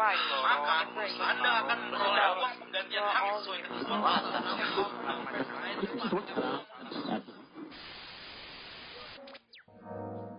[0.00, 0.88] Maka
[1.20, 4.22] Anda akan memperoleh uang penggantian hak sesuai ketentuan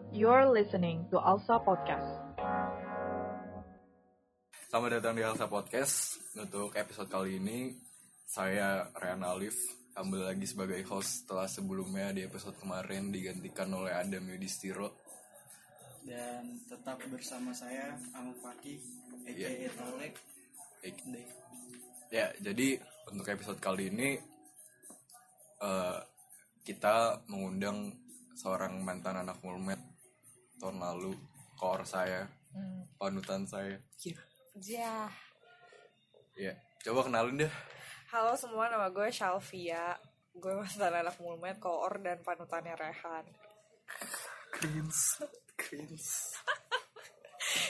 [0.09, 2.09] You're listening to Alsa Podcast.
[4.73, 6.17] Selamat datang di Alsa Podcast.
[6.33, 7.77] Untuk episode kali ini,
[8.25, 9.53] saya Rian Alif
[9.93, 15.00] kembali lagi sebagai host setelah sebelumnya di episode kemarin digantikan oleh Adam Yudhistiro.
[16.01, 18.81] Dan tetap bersama saya Amang Fakih
[19.21, 19.69] aka Iya.
[19.77, 20.13] Tolek.
[22.09, 24.17] Ya, jadi untuk episode kali ini
[25.61, 25.99] eh,
[26.65, 27.93] kita mengundang
[28.33, 29.77] seorang mantan anak mulmet
[30.57, 31.13] tahun lalu,
[31.57, 32.25] koor saya,
[32.97, 33.77] panutan saya.
[34.57, 35.09] Ya.
[36.33, 37.53] Ya, coba kenalin deh.
[38.09, 39.97] Halo semua, nama gue Shalvia.
[40.33, 43.25] Gue mantan anak mulmet, koor dan panutannya Rehan.
[44.51, 45.01] Cringe,
[45.61, 46.09] cringe.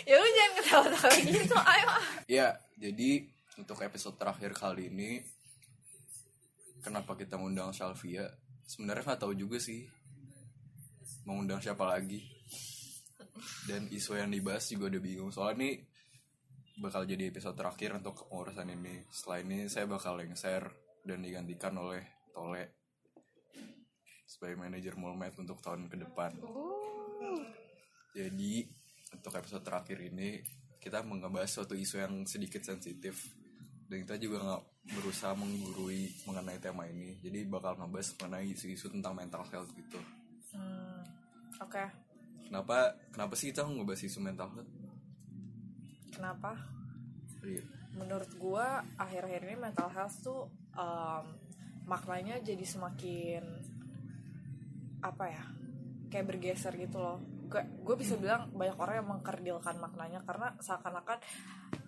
[0.05, 1.89] Ya lu jangan ketawa-tawa gitu, ayo.
[2.29, 3.25] Ya, jadi
[3.57, 5.21] untuk episode terakhir kali ini
[6.85, 8.29] kenapa kita ngundang Shalvia?
[8.65, 9.85] Sebenarnya nggak tahu juga sih
[11.25, 12.21] mau ngundang siapa lagi.
[13.65, 15.31] Dan isu yang dibahas juga udah bingung.
[15.33, 15.69] Soalnya ini
[16.81, 19.05] bakal jadi episode terakhir untuk urusan ini.
[19.09, 22.01] Setelah ini saya bakal share dan digantikan oleh
[22.33, 22.81] Tole
[24.25, 26.31] sebagai manajer Molmed untuk tahun ke depan.
[28.11, 28.67] Jadi
[29.11, 30.39] untuk episode terakhir ini
[30.81, 33.29] kita mengebahas suatu isu yang sedikit sensitif
[33.87, 34.63] dan kita juga nggak
[34.97, 37.19] berusaha menggurui mengenai tema ini.
[37.21, 39.99] Jadi bakal ngebahas mengenai isu-isu tentang mental health gitu.
[40.51, 41.03] Hmm,
[41.61, 41.85] Oke,
[42.47, 44.71] Kenapa kenapa sih kita ngebahas isu mental health?
[46.11, 46.53] kenapa?
[47.41, 47.63] Iya.
[47.95, 48.67] Menurut gue,
[48.99, 51.25] akhir-akhir ini mental health tuh em,
[51.87, 53.43] maknanya jadi semakin
[55.01, 55.43] apa ya?
[56.11, 57.23] Kayak bergeser gitu loh.
[57.59, 61.19] Gue bisa bilang banyak orang yang mengkerdilkan maknanya karena seakan-akan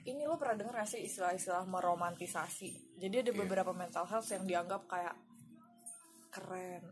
[0.03, 2.99] ini lo pernah denger gak sih istilah-istilah meromantisasi?
[2.99, 3.39] Jadi ada Iya.
[3.39, 5.15] beberapa mental health yang dianggap kayak
[6.27, 6.83] keren.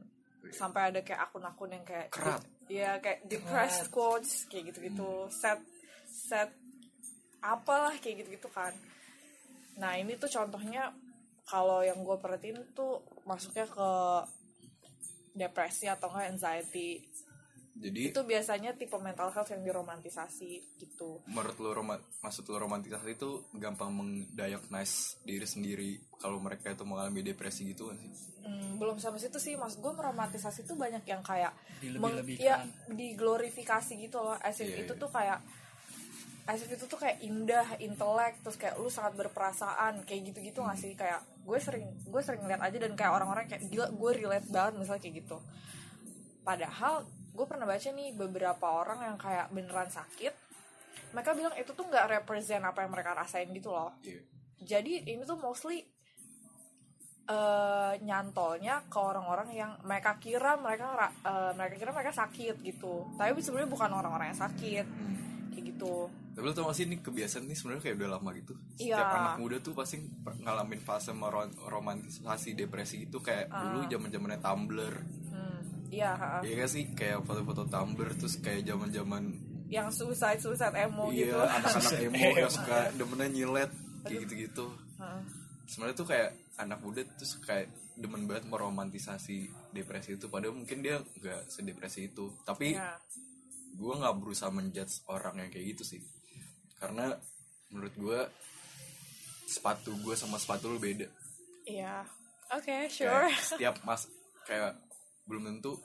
[0.55, 2.41] Sampai ada kayak akun-akun yang kayak Kerat.
[2.71, 5.59] Iya kayak depressed quotes kayak gitu-gitu, set
[6.07, 6.49] set
[7.43, 8.71] apalah kayak gitu-gitu kan.
[9.75, 10.87] Nah ini tuh contohnya
[11.43, 13.89] kalau yang gue perhatiin tuh masuknya ke
[15.35, 17.03] depresi atau enggak anxiety.
[17.73, 21.23] Jadi Itu biasanya tipe mental health yang diromantisasi gitu.
[21.25, 27.21] menurut lo roma- maksud lo romantisasi itu gampang mendiagnose diri sendiri kalau mereka itu mengalami
[27.21, 28.27] depresi gitu kan sih?
[28.41, 32.43] Hmm, belum sampai situ sih maksud gue meromantisasi tuh banyak yang kayak Dilebih-lebihkan.
[32.43, 32.55] ya
[32.87, 34.99] diglorifikasi gitu loh as if Iya, itu iya.
[34.99, 35.39] tuh kayak
[36.43, 40.75] as if itu tuh kayak indah intelek terus kayak lu sangat berperasaan kayak gitu-gitu nggak
[40.75, 40.83] Hmm.
[40.83, 44.47] sih kayak gue sering gue sering lihat aja dan kayak orang-orang kayak gila gue relate
[44.47, 45.37] banget misalnya kayak gitu
[46.41, 50.33] padahal gue pernah baca nih beberapa orang yang kayak beneran sakit
[51.11, 54.21] mereka bilang itu tuh nggak represent apa yang mereka rasain gitu loh Iya.
[54.57, 55.83] jadi ini tuh mostly
[57.23, 60.91] eh nyantolnya ke orang-orang yang mereka kira mereka
[61.21, 64.85] eh, mereka kira mereka sakit gitu tapi sebenarnya bukan orang-orang yang sakit
[65.49, 68.55] kayak gitu Tapi lo tau gak sih ini kebiasaan nih sebenarnya kayak udah lama gitu.
[68.79, 68.95] Iya.
[68.95, 69.99] Setiap anak muda tuh pasti
[70.39, 74.95] ngalamin fase meron- romantisasi depresi gitu kayak dulu zaman zamannya Tumblr.
[75.27, 75.60] hmm,
[75.91, 76.39] iya ha-ha.
[76.41, 76.83] Iya gak sih?
[76.95, 79.23] Kayak foto-foto Tumblr terus kayak zaman zaman
[79.71, 81.39] yang suicide suicide emo iya gitu.
[81.39, 83.71] anak-anak emo yang suka demennya nyilet
[84.03, 84.67] kayak gitu-gitu.
[84.99, 85.23] Heeh.
[85.67, 86.29] Sebenarnya tuh kayak
[86.59, 90.27] anak muda terus kayak demen banget meromantisasi depresi itu.
[90.27, 92.31] Padahal mungkin dia nggak sedepresi itu.
[92.43, 92.95] Tapi ya
[93.71, 96.01] gue nggak berusaha menjudge orang yang kayak gitu sih.
[96.75, 97.15] Karena
[97.71, 98.19] menurut gue
[99.47, 101.07] sepatu gue sama sepatu lu beda.
[101.63, 102.03] Iya.
[102.51, 103.31] Oke sure.
[103.31, 104.03] Kayak setiap mas
[104.43, 104.75] kayak
[105.31, 105.79] belum tentu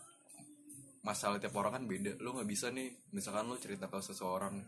[1.06, 2.18] masalah tiap orang kan beda.
[2.18, 4.58] Lu nggak bisa nih misalkan lu cerita ke seseorang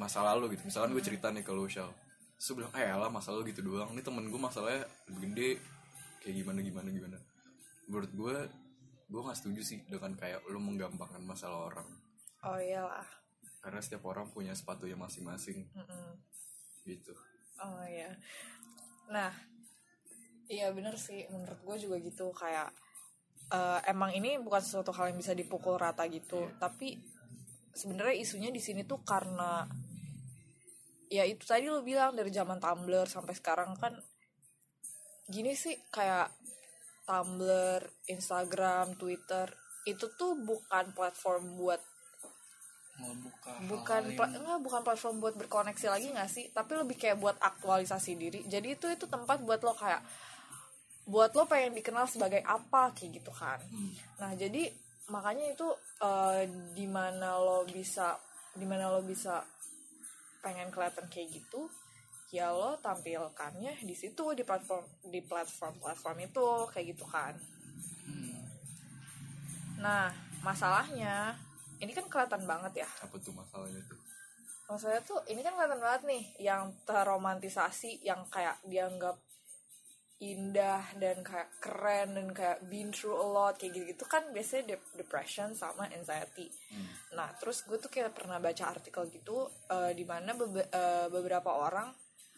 [0.00, 0.72] masa lalu gitu.
[0.72, 1.92] Misalkan gue cerita nih ke lu Shal
[2.42, 3.94] lu bilang eh lah masalah lu gitu doang.
[3.94, 5.50] Ini temen gue masalahnya lebih gede.
[6.24, 7.18] Kayak gimana gimana gimana.
[7.86, 8.36] Menurut gue
[9.12, 11.86] gue nggak setuju sih dengan kayak lu menggampangkan masalah orang.
[12.42, 13.06] Oh iyalah.
[13.62, 15.70] Karena setiap orang punya sepatunya masing-masing.
[15.70, 16.18] Mm-mm.
[16.82, 17.14] gitu.
[17.62, 18.10] Oh iya.
[19.06, 19.30] Nah,
[20.50, 21.30] iya bener sih.
[21.30, 22.34] Menurut gue juga gitu.
[22.34, 22.74] Kayak
[23.52, 26.48] eh, emang ini bukan sesuatu hal yang bisa dipukul rata gitu.
[26.56, 26.96] Tapi
[27.72, 29.64] sebenarnya isunya di sini tuh karena
[31.12, 33.92] ya itu tadi lo bilang dari zaman Tumblr sampai sekarang kan
[35.28, 36.32] gini sih kayak
[37.04, 39.48] Tumblr, Instagram, Twitter
[39.84, 41.82] itu tuh bukan platform buat
[42.92, 46.44] membuka bukan pla- enggak bukan platform buat berkoneksi lagi nggak sih?
[46.54, 48.40] Tapi lebih kayak buat aktualisasi diri.
[48.46, 50.00] Jadi itu itu tempat buat lo kayak
[51.06, 53.58] buat lo pengen dikenal sebagai apa kayak gitu kan.
[54.22, 54.70] Nah jadi
[55.10, 55.68] makanya itu
[56.02, 58.14] eh, di mana lo bisa
[58.54, 59.42] di mana lo bisa
[60.42, 61.70] pengen kelihatan kayak gitu
[62.32, 67.34] ya lo tampilkannya di situ di platform di platform platform itu kayak gitu kan.
[68.02, 68.40] Hmm.
[69.78, 70.10] nah
[70.42, 71.36] masalahnya
[71.82, 72.88] ini kan kelihatan banget ya.
[73.02, 73.98] Apa tuh masalahnya tuh?
[74.70, 79.18] Maksudnya tuh ini kan kelihatan banget nih yang terromantisasi yang kayak dianggap
[80.22, 84.78] indah dan kayak keren dan kayak been through a lot kayak gitu gitu kan biasanya
[84.78, 86.46] dep- depression sama anxiety.
[86.70, 87.18] Hmm.
[87.18, 91.50] nah terus gue tuh kayak pernah baca artikel gitu eh, di mana bebe- eh, beberapa
[91.50, 91.90] orang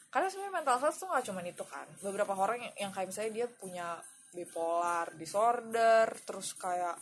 [0.08, 1.90] karena sebenarnya mental health tuh gak cuma itu kan.
[1.98, 3.98] Beberapa orang yang, yang kayak misalnya dia punya
[4.30, 6.94] bipolar disorder terus kayak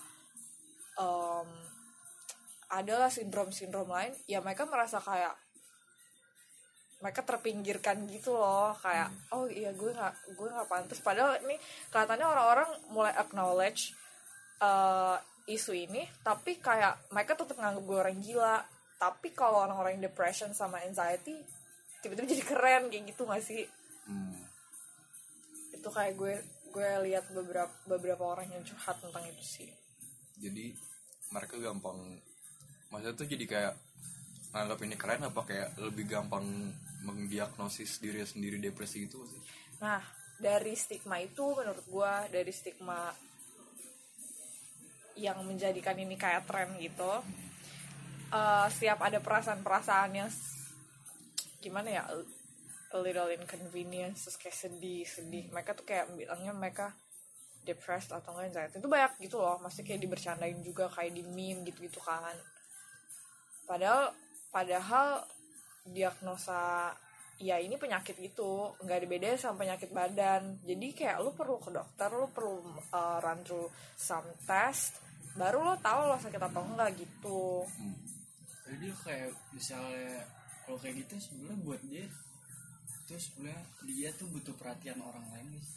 [0.96, 1.48] em,
[2.72, 5.36] adalah sindrom-sindrom lain ya mereka merasa kayak
[7.02, 11.02] mereka terpinggirkan gitu loh kayak oh iya gue nggak gue nggak pantas.
[11.02, 11.58] Padahal ini
[11.90, 13.92] kelihatannya orang-orang mulai acknowledge
[14.62, 15.16] eh,
[15.50, 18.56] isu ini tapi kayak mereka tetap nganggap gue orang gila.
[19.02, 21.42] Tapi kalau orang-orang yang depression sama anxiety
[22.02, 23.66] tiba-tiba jadi keren kayak gitu gak sih?
[24.02, 24.34] Hmm.
[25.72, 26.34] itu kayak gue
[26.74, 29.70] gue lihat beberapa beberapa orang yang curhat tentang itu sih.
[30.38, 30.74] Jadi
[31.34, 32.18] mereka gampang
[32.90, 33.74] maksudnya tuh jadi kayak
[34.52, 36.44] nganggap ini keren apa kayak lebih gampang
[37.02, 39.40] mendiagnosis diri sendiri depresi gitu sih?
[39.82, 40.02] Nah,
[40.38, 43.10] dari stigma itu menurut gua dari stigma
[45.18, 47.22] yang menjadikan ini kayak tren gitu.
[48.32, 50.30] eh setiap ada perasaan-perasaan yang
[51.60, 52.02] gimana ya
[52.92, 55.52] a little inconvenience terus kayak sedih sedih.
[55.52, 56.96] Mereka tuh kayak bilangnya mereka
[57.62, 58.80] depressed atau enggak anxiety.
[58.80, 59.60] Itu banyak gitu loh.
[59.62, 62.34] Masih kayak dibercandain juga kayak di meme gitu gitu kan.
[63.68, 64.16] Padahal
[64.52, 65.24] padahal
[65.86, 66.94] diagnosa
[67.42, 70.62] ya ini penyakit gitu nggak ada bedanya sama penyakit badan.
[70.62, 72.62] Jadi kayak lu perlu ke dokter lu perlu
[72.94, 73.68] uh, run through
[73.98, 75.02] some test
[75.32, 77.66] baru lo tahu lo sakit atau enggak gitu.
[78.68, 80.22] Jadi kayak misalnya
[80.64, 82.06] kalau kayak gitu sebenarnya buat dia
[83.02, 85.70] itu sebenarnya dia tuh butuh perhatian orang lain guys.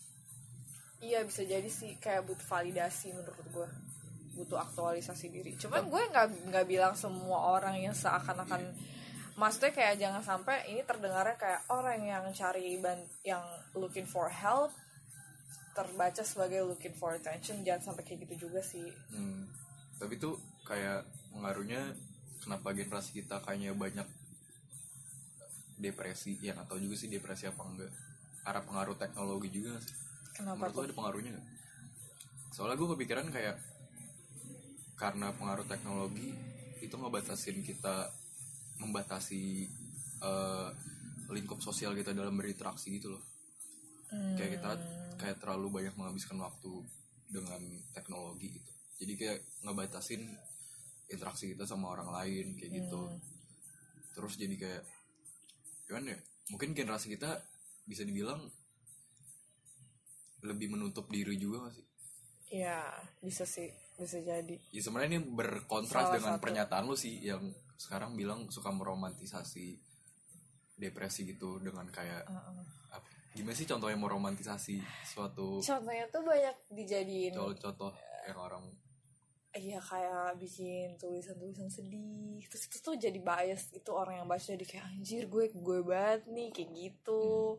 [1.04, 3.68] iya bisa jadi sih kayak butuh validasi menurut gue
[4.36, 5.56] butuh aktualisasi diri.
[5.56, 8.62] Cuman gue nggak nggak bilang semua orang yang seakan-akan
[9.36, 13.44] maksudnya kayak jangan sampai ini terdengarnya kayak orang yang cari ban yang
[13.76, 14.72] looking for help
[15.76, 19.48] terbaca sebagai looking for attention jangan sampai kayak gitu juga sih Hmm.
[19.96, 20.36] Tapi tuh
[20.68, 21.96] kayak pengaruhnya
[22.44, 24.08] kenapa generasi kita kayaknya banyak
[25.80, 27.92] depresi yang atau juga sih depresi apa enggak
[28.48, 29.96] arah pengaruh teknologi juga sih
[30.31, 31.48] kenapa menurut lo tuh ada pengaruhnya nggak?
[32.56, 33.56] soalnya gue kepikiran kayak
[34.96, 36.31] karena pengaruh teknologi
[36.80, 38.08] itu ngebatasin kita
[38.81, 39.68] membatasi
[40.22, 40.69] eh,
[41.31, 43.24] lingkup sosial kita dalam berinteraksi gitu loh.
[44.13, 44.69] Hmm, kayak kita
[45.18, 46.72] kayak terlalu banyak menghabiskan waktu
[47.25, 47.62] dengan
[47.92, 48.72] teknologi gitu.
[49.01, 50.22] Jadi kayak ngebatasin
[51.10, 53.01] interaksi kita sama orang lain kayak gitu.
[53.10, 53.22] Hmm.
[54.16, 54.83] terus jadi kayak
[55.92, 56.19] gimana ya?
[56.56, 57.36] Mungkin generasi kita
[57.83, 58.39] bisa dibilang
[60.39, 61.86] lebih menutup diri juga gak sih?
[62.54, 62.80] Ya
[63.19, 63.68] bisa sih
[64.00, 64.56] bisa jadi.
[64.71, 66.44] Ya sebenarnya ini berkontras Salah dengan satu.
[66.48, 67.44] pernyataan lu sih yang
[67.75, 69.75] sekarang bilang suka meromantisasi
[70.75, 72.63] depresi gitu dengan kayak Heeh.
[72.92, 77.31] apa, gimana sih contohnya meromantisasi suatu contohnya tuh banyak dijadiin.
[77.36, 77.92] Contoh-contoh
[78.27, 78.66] yang orang
[79.56, 82.44] Iya kayak bikin tulisan-tulisan sedih.
[82.51, 86.28] Terus itu tuh jadi bias gitu Orang yang baca jadi kayak anjir gue gue banget
[86.28, 87.56] nih Kayak gitu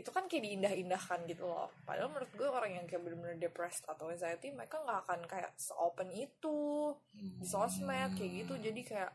[0.00, 1.68] Itu kan kayak diindah-indahkan gitu loh.
[1.84, 6.08] Padahal menurut gue orang yang kayak bener-bener depressed atau anxiety Mereka gak akan kayak se-open
[6.08, 8.54] itu Di sosmed kayak gitu.
[8.56, 9.12] Jadi kayak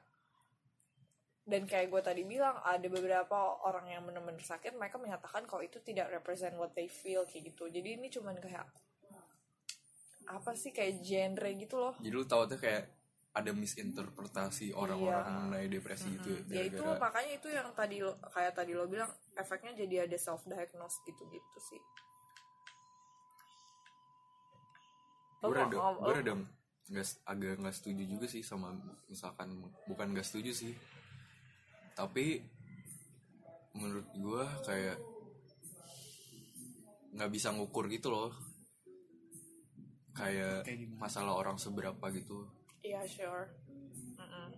[1.45, 5.77] dan kayak gue tadi bilang ada beberapa orang yang bener-bener sakit mereka menyatakan kalau itu
[5.85, 7.69] tidak represent what they feel kayak gitu.
[7.69, 8.65] Jadi ini cuman kayak
[10.25, 11.93] apa sih kayak genre gitu loh.
[12.01, 12.89] Jadi lu tahu tuh kayak
[13.35, 15.33] ada misinterpretasi orang-orang Iya.
[15.35, 19.75] mengenai depresi gitu ya itu makanya itu yang tadi lo kayak tadi lo bilang efeknya
[19.75, 21.81] jadi ada self diagnose gitu gitu sih
[25.41, 26.33] gue rada mau- gue rada
[26.85, 28.73] nggak agak nggak setuju juga sih sama
[29.05, 30.73] misalkan bukan nggak setuju sih.
[31.93, 32.45] Tapi
[33.73, 34.97] menurut gue kayak
[37.11, 38.29] nggak bisa ngukur gitu loh.
[40.13, 40.63] Kayak
[40.95, 42.45] masalah orang seberapa gitu
[42.85, 43.49] iya sure.
[44.21, 44.49] Mm,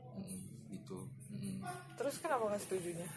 [0.75, 1.07] gitu.
[1.31, 1.63] Mm.
[1.95, 3.07] terus kenapa nggak setujunya?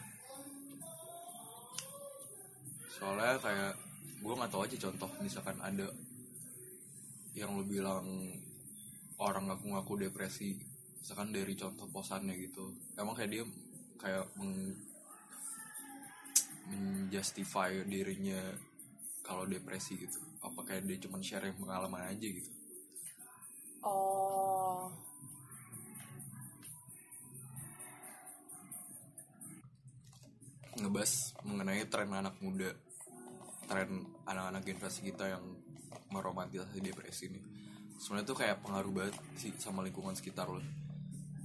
[2.94, 3.74] Soalnya kayak
[4.20, 5.88] gue nggak tahu aja contoh misalkan ada
[7.34, 8.06] yang lu bilang
[9.18, 10.58] orang ngaku-ngaku depresi
[11.00, 12.70] misalkan dari contoh posannya gitu.
[12.94, 13.44] Emang kayak dia
[13.98, 14.76] kayak meng
[16.70, 18.38] menjustify dirinya
[19.26, 20.22] kalau depresi gitu.
[20.44, 22.50] Apa kayak dia cuma share pengalaman aja gitu?
[23.80, 24.49] Oh
[30.80, 32.72] ngebahas mengenai tren anak muda
[33.70, 35.44] tren anak-anak generasi kita yang
[36.10, 37.40] meromantisasi depresi ini.
[38.02, 40.58] Sebenarnya tuh kayak pengaruh banget sih sama lingkungan sekitar lo.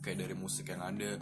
[0.02, 1.22] Kayak dari musik yang ada.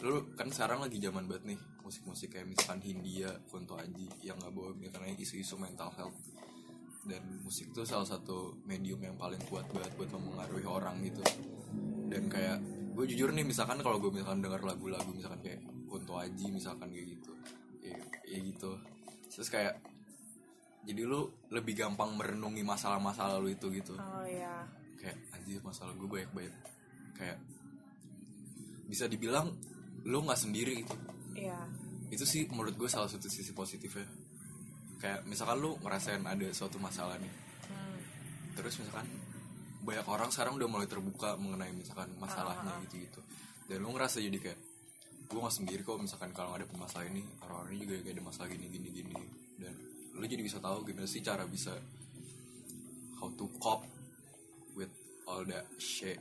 [0.00, 4.52] Lu kan sekarang lagi zaman banget nih musik-musik kayak misalkan Hindia, Kunto Aji yang nggak
[4.54, 6.16] bawa misalnya isu-isu mental health.
[7.04, 11.20] Dan musik tuh salah satu medium yang paling kuat banget buat mempengaruhi orang gitu.
[12.08, 12.64] Dan kayak
[12.96, 17.18] gue jujur nih misalkan kalau gue misalkan denger lagu-lagu misalkan kayak Kunto Aji misalkan kayak
[17.18, 17.32] gitu.
[17.82, 18.76] Ya, ya gitu.
[19.32, 19.80] Terus kayak
[20.84, 23.96] jadi lu lebih gampang merenungi masalah-masalah lu itu gitu.
[23.98, 24.64] Oh ya
[24.98, 26.54] kayak anjir masalah gue banyak-banyak
[27.14, 27.38] kayak
[28.90, 29.54] bisa dibilang
[30.04, 30.96] lu nggak sendiri gitu.
[31.38, 31.58] Iya.
[32.08, 34.08] Itu sih menurut gue salah satu sisi positifnya.
[34.98, 37.34] Kayak misalkan lu ngerasain ada suatu masalah nih.
[37.68, 38.00] Hmm.
[38.56, 39.04] terus misalkan
[39.84, 43.20] banyak orang sekarang udah mulai terbuka mengenai misalkan masalahnya gitu gitu
[43.68, 44.60] dan lu ngerasa jadi kayak
[45.28, 48.48] gue gak sendiri kok misalkan kalau ada masalah ini orang-orang ini juga kayak ada masalah
[48.48, 49.20] gini gini gini.
[49.60, 49.74] Dan
[50.16, 51.76] lu jadi bisa tahu gimana sih cara bisa
[53.20, 53.84] how to cope
[54.72, 54.88] with
[55.28, 56.16] all that shit.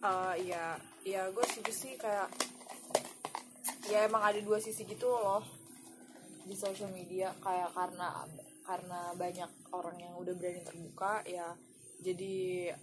[0.00, 2.32] Eh, iya iya gue setuju sih kayak
[3.92, 5.44] ya emang ada dua sisi gitu loh
[6.48, 7.36] di social media.
[7.44, 8.24] Kayak karena
[8.64, 11.52] karena banyak orang yang udah berani terbuka ya
[12.00, 12.34] jadi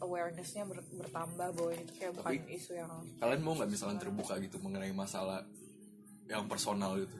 [0.02, 2.92] awarenessnya ber- bertambah bahwa itu kayak bukan Tapi- isu yang
[3.22, 5.46] kalian mau nggak misalkan terbuka gitu mengenai masalah
[6.28, 7.18] yang personal gitu?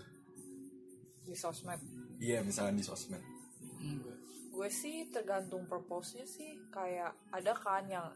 [1.24, 1.80] di sosmed?
[2.20, 3.24] Iya misalkan di sosmed.
[3.80, 4.18] Enggak.
[4.52, 6.60] Gue sih tergantung purpose-nya sih.
[6.68, 8.12] Kayak ada kan yang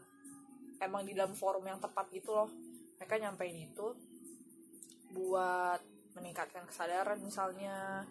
[0.78, 2.52] emang di dalam forum yang tepat gitu loh.
[3.00, 3.96] Mereka nyampein itu
[5.16, 5.80] buat
[6.14, 8.04] meningkatkan kesadaran misalnya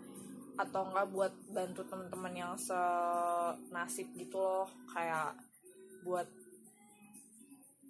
[0.58, 4.66] atau enggak buat bantu teman-teman yang senasib gitu loh.
[4.90, 5.38] Kayak
[6.08, 6.28] buat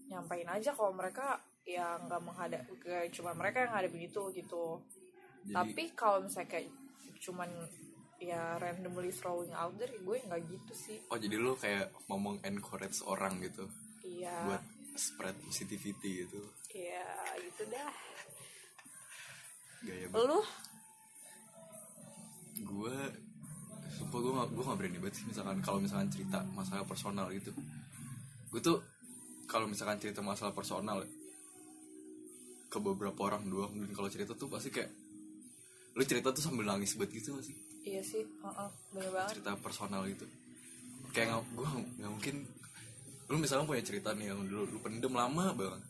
[0.09, 4.81] nyampein aja kalau mereka ya nggak menghadap kayak cuma mereka yang ngadepin itu gitu.
[5.45, 6.67] Jadi tapi kalau misalnya kayak
[7.21, 7.49] cuman
[8.17, 10.97] ya randomly throwing out there gue nggak gitu sih.
[11.13, 13.69] Oh jadi lu kayak mau encourage orang gitu
[14.01, 14.33] iya.
[14.49, 14.63] buat
[14.97, 16.41] spread positivity gitu.
[16.73, 17.05] Iya
[17.45, 17.91] gitu dah.
[19.85, 20.25] Gaya banget.
[20.25, 20.39] Lu?
[22.65, 22.97] Gue
[23.97, 27.49] sumpah gue gak, gue gak berani banget sih misalkan kalau misalkan cerita masalah personal gitu
[28.51, 28.77] gue tuh
[29.47, 31.09] kalau misalkan cerita masalah personal ya,
[32.67, 33.73] ke beberapa orang doang.
[33.73, 34.91] Dan kalau cerita tuh pasti kayak
[35.97, 37.57] lu cerita tuh sambil nangis banget gitu gak sih?
[37.87, 39.39] Iya sih uh bener banget.
[39.39, 40.27] Cerita personal gitu.
[41.15, 41.69] Kayak nggak gue
[42.03, 42.35] nggak mungkin
[43.27, 45.81] lu misalnya punya cerita nih yang dulu lu pendem lama banget.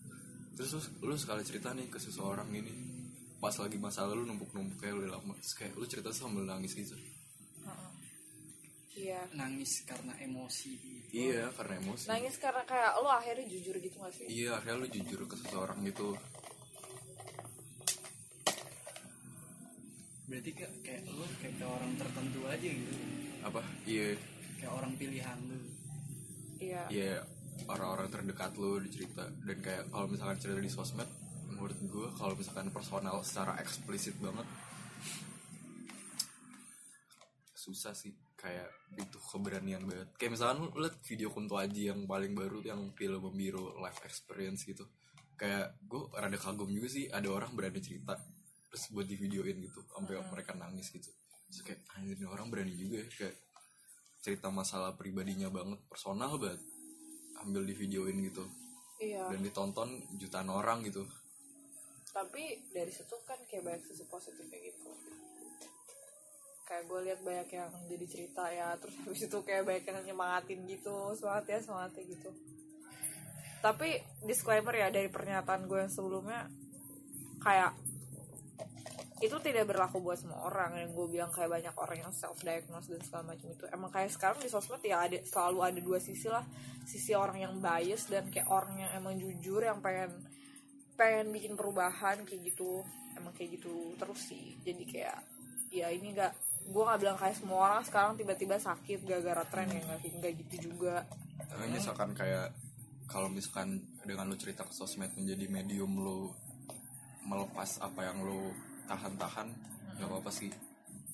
[0.56, 2.74] Terus lu, lu sekali cerita nih ke seseorang ini
[3.38, 6.94] pas lagi masalah lu numpuk-numpuk kayak udah lama terus kayak lu cerita sambil nangis gitu.
[8.98, 9.22] Iya.
[9.38, 10.74] Nangis karena emosi
[11.14, 12.10] iya karena emosi.
[12.10, 14.26] Nangis karena kayak lu akhirnya jujur gitu gak sih?
[14.26, 16.18] Iya akhirnya lu jujur ke seseorang gitu.
[20.28, 22.94] Berarti kayak kayak lu kayak ke orang tertentu aja gitu.
[23.46, 23.62] Apa?
[23.86, 24.18] Iya.
[24.58, 25.60] Kayak orang pilihan lu
[26.58, 26.84] iya.
[26.90, 27.22] Iya
[27.66, 31.10] orang-orang terdekat lu dicerita dan kayak kalau misalkan cerita di sosmed
[31.50, 34.46] menurut gue kalau misalkan personal secara eksplisit banget
[37.68, 40.08] susah sih kayak itu keberanian banget.
[40.16, 44.64] Kayak misalkan lu liat video Kunto Aji yang paling baru yang film membiru life experience
[44.64, 44.88] gitu.
[45.36, 48.16] Kayak gue rada kagum juga sih ada orang berani cerita
[48.72, 51.12] terus buat di videoin gitu sampai mereka nangis gitu.
[51.52, 53.36] Terus kayak anjir ini orang berani juga ya kayak
[54.24, 56.64] cerita masalah pribadinya banget personal banget.
[57.44, 58.48] Ambil di videoin gitu.
[59.04, 59.28] Iya.
[59.28, 61.04] Dan ditonton jutaan orang gitu.
[62.16, 64.90] Tapi dari situ kan kayak banyak sisi positifnya gitu
[66.68, 70.60] kayak gue lihat banyak yang jadi cerita ya terus habis itu kayak banyak yang nyemangatin
[70.68, 72.30] gitu semangat ya semangat ya gitu.
[73.64, 73.90] Tapi
[74.28, 76.52] disclaimer ya dari pernyataan gue yang sebelumnya
[77.40, 77.72] kayak
[79.18, 82.86] itu tidak berlaku buat semua orang yang gue bilang kayak banyak orang yang self diagnose
[82.86, 83.66] dan segala macam itu.
[83.74, 86.46] Emang kayak sekarang di sosmed ya ada selalu ada dua sisi lah.
[86.86, 90.14] Sisi orang yang bias dan kayak orang yang emang jujur yang pengen
[90.94, 92.86] pengen bikin perubahan kayak gitu.
[93.18, 94.54] Emang kayak gitu terus sih.
[94.62, 95.18] Jadi kayak
[95.74, 99.80] ya ini gak gue nggak bilang kayak semua orang sekarang tiba-tiba sakit gara-gara tren ya
[99.82, 101.08] nggak nggak gitu juga.
[101.40, 102.52] Tapi misalkan kayak
[103.08, 106.28] kalau misalkan dengan lu cerita ke sosmed menjadi medium lu
[107.24, 108.52] melepas apa yang lu
[108.86, 109.48] tahan-tahan
[109.96, 110.52] nggak apa-apa sih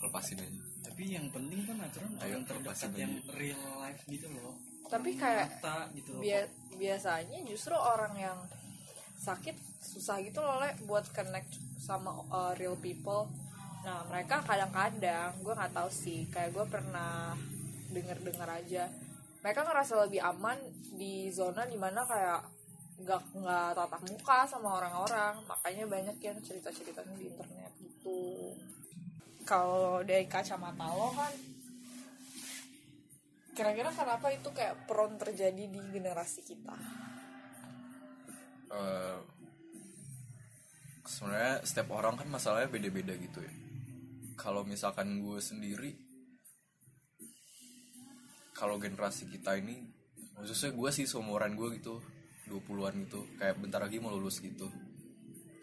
[0.02, 0.62] lepasin aja.
[0.84, 3.32] Tapi yang penting kan aturan Ayo, orang terdekat yang aja.
[3.34, 4.54] real life gitu loh.
[4.84, 6.22] Tapi kayak nyata gitu loh.
[6.22, 8.38] bia- biasanya justru orang yang
[9.16, 13.32] sakit susah gitu loh Le, buat connect sama uh, real people
[13.84, 17.36] nah mereka kadang-kadang gue nggak tahu sih kayak gue pernah
[17.92, 18.88] denger-dengar aja
[19.44, 20.56] mereka ngerasa lebih aman
[20.96, 22.48] di zona di mana kayak
[23.04, 25.36] nggak nggak tatap muka sama orang-orang.
[25.44, 28.56] Makanya banyak yang cerita-ceritanya di internet gitu.
[29.44, 31.34] Kalau dari kacamata lo kan
[33.54, 36.74] kira-kira kenapa itu kayak prone terjadi di generasi kita?
[38.72, 39.20] Eh,
[41.04, 43.63] sebenarnya setiap orang kan masalahnya beda-beda gitu ya
[44.34, 45.92] kalau misalkan gue sendiri
[48.54, 49.82] kalau generasi kita ini
[50.38, 52.02] khususnya gue sih seumuran gue gitu
[52.48, 54.68] 20-an gitu kayak bentar lagi mau lulus gitu.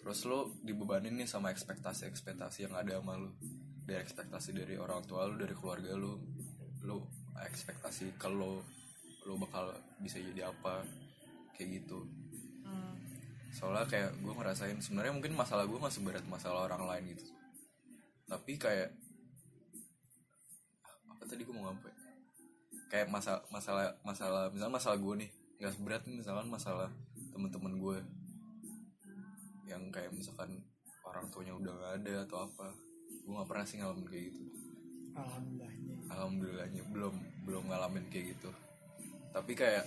[0.00, 3.36] Terus lo dibebanin nih sama ekspektasi-ekspektasi yang ada sama lo.
[3.84, 6.18] Dari ekspektasi dari orang tua lo dari keluarga lo.
[6.88, 8.64] Lo ekspektasi kalau
[9.28, 10.80] lo bakal bisa jadi apa
[11.52, 12.08] kayak gitu.
[13.52, 17.39] Soalnya kayak gue ngerasain sebenarnya mungkin masalah gue nggak seberat masalah orang lain gitu
[18.30, 18.94] tapi kayak
[21.10, 21.96] apa tadi gue mau ngapain
[22.86, 26.88] kayak masalah masalah masalah misalnya masalah gue nih nggak seberat nih, misalkan masalah
[27.36, 27.98] temen-temen gue
[29.68, 30.64] yang kayak misalkan
[31.04, 32.72] orang tuanya udah gak ada atau apa
[33.10, 34.42] gue nggak pernah sih ngalamin kayak gitu.
[35.12, 35.94] Alhamdulillahnya.
[36.08, 38.50] Alhamdulillahnya belum belum ngalamin kayak gitu.
[39.36, 39.84] Tapi kayak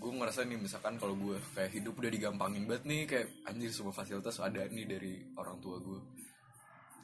[0.00, 3.94] gue ngerasa nih misalkan kalau gue kayak hidup udah digampangin banget nih kayak anjir semua
[3.94, 6.00] fasilitas ada nih dari orang tua gue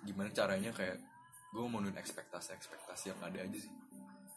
[0.07, 0.99] gimana caranya kayak
[1.49, 3.73] gue memenuhi ekspektasi ekspektasi yang ada aja sih.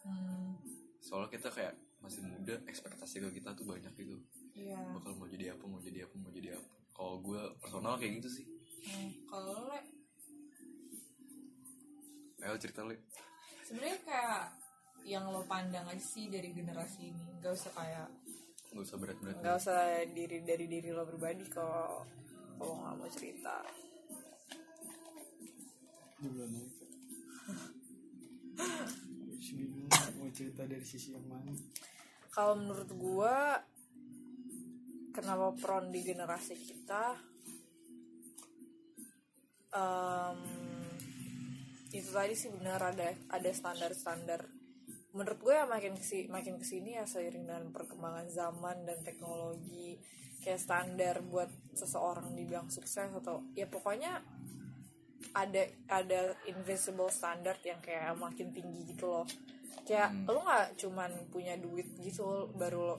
[0.02, 0.56] Hmm,
[0.98, 4.16] soalnya kita kayak masih muda ekspektasi ke kita tuh banyak gitu.
[4.58, 4.80] Iya.
[4.98, 6.70] Bakal mau jadi apa mau jadi apa mau jadi apa.
[6.92, 8.46] Kalau gue personal kayak gitu sih.
[8.82, 9.80] Hmm, kalau Le,
[12.42, 12.98] ayo cerita lu
[13.62, 14.42] sebenarnya kayak
[15.06, 17.24] yang lo pandang aja sih dari generasi ini.
[17.38, 18.08] Nggak usah kayak
[18.72, 19.36] nggak usah berat-berat.
[19.44, 19.80] nggak usah
[20.16, 22.02] diri dari diri lo pribadi kalau
[22.56, 23.60] kalau nggak mau cerita
[26.22, 26.46] Bismillah
[30.22, 31.50] mau cerita dari sisi yang mana
[32.30, 33.58] kalau menurut gua
[35.10, 37.18] kenapa prone di generasi kita
[39.74, 40.38] em,
[41.90, 44.46] itu tadi sih benar ada ada standar-standar.
[45.12, 50.00] Menurut gue ya makin kesi, makin ke sini ya seiring dengan perkembangan zaman dan teknologi
[50.40, 54.24] kayak standar buat seseorang dibilang sukses atau ya pokoknya
[55.32, 59.26] ada ada invisible standard yang kayak makin tinggi gitu loh.
[59.82, 62.96] Kayak lo nggak cuman punya duit gitu baru lo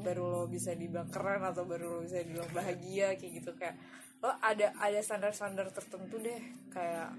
[0.00, 3.52] baru lo bisa dibilang keren atau baru lo bisa dibilang bahagia kayak gitu.
[3.56, 3.76] Kayak
[4.24, 6.40] lo ada ada standar-standar tertentu deh.
[6.72, 7.12] Kayak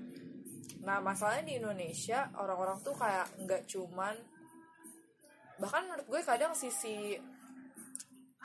[0.81, 4.17] nah masalahnya di Indonesia orang-orang tuh kayak nggak cuman
[5.61, 7.13] bahkan menurut gue kadang sisi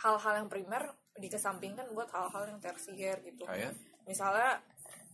[0.05, 3.49] hal-hal yang primer dikesampingkan buat hal-hal yang tersier gitu.
[3.49, 3.73] Kayak
[4.05, 4.61] misalnya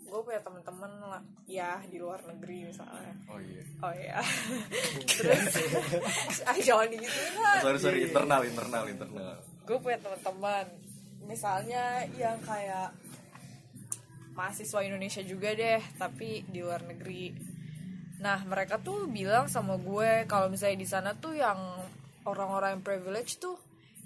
[0.02, 3.12] gue punya temen-temen lah ya di luar negeri misalnya.
[3.30, 3.62] Oh iya.
[3.80, 4.18] Oh ya
[5.18, 5.54] terus
[6.44, 7.58] ah jangan digituin lah.
[7.64, 9.34] Sorry sorry internal internal internal.
[9.64, 10.66] Gue punya teman-teman
[11.24, 12.92] misalnya yang kayak
[14.32, 17.32] mahasiswa Indonesia juga deh tapi di luar negeri.
[18.20, 21.58] Nah mereka tuh bilang sama gue kalau misalnya di sana tuh yang
[22.26, 23.56] orang-orang yang privilege tuh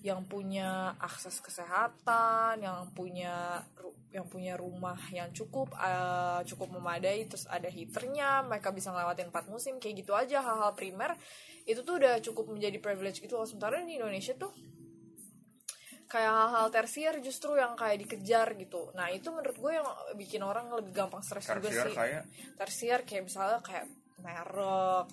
[0.04, 7.28] yang punya akses kesehatan yang punya ru- yang punya rumah yang cukup eh, cukup memadai
[7.28, 11.14] terus ada heaternya mereka bisa ngelewatin empat musim kayak gitu aja hal-hal primer.
[11.68, 13.44] Itu tuh udah cukup menjadi privilege gitu loh.
[13.44, 14.52] Sementara di Indonesia tuh
[16.06, 18.94] kayak hal-hal tersier justru yang kayak dikejar gitu.
[18.94, 21.92] Nah itu menurut gue yang bikin orang lebih gampang stres juga sih.
[21.92, 22.22] kayak?
[22.56, 23.86] Tersier kayak misalnya kayak
[24.22, 25.06] merek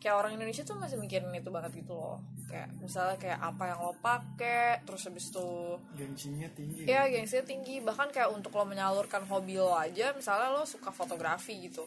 [0.00, 2.24] kayak orang Indonesia tuh masih mikirin itu banget gitu loh.
[2.48, 6.88] Kayak misalnya kayak apa yang lo pakai terus habis itu gengsinya tinggi.
[6.88, 7.84] Ya gengsinya tinggi.
[7.84, 11.84] Bahkan kayak untuk lo menyalurkan hobi lo aja misalnya lo suka fotografi gitu.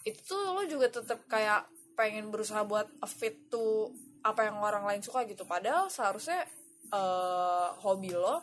[0.00, 3.92] Itu tuh lo juga tetap kayak pengen berusaha buat fit to
[4.24, 5.44] apa yang orang lain suka gitu.
[5.44, 6.48] Padahal seharusnya
[6.88, 8.40] eh, hobi lo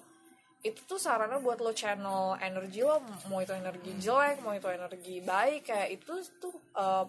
[0.62, 3.02] itu tuh sarana buat lo channel energi lo.
[3.26, 7.06] Mau itu energi jelek mau itu energi baik kayak itu tuh eh,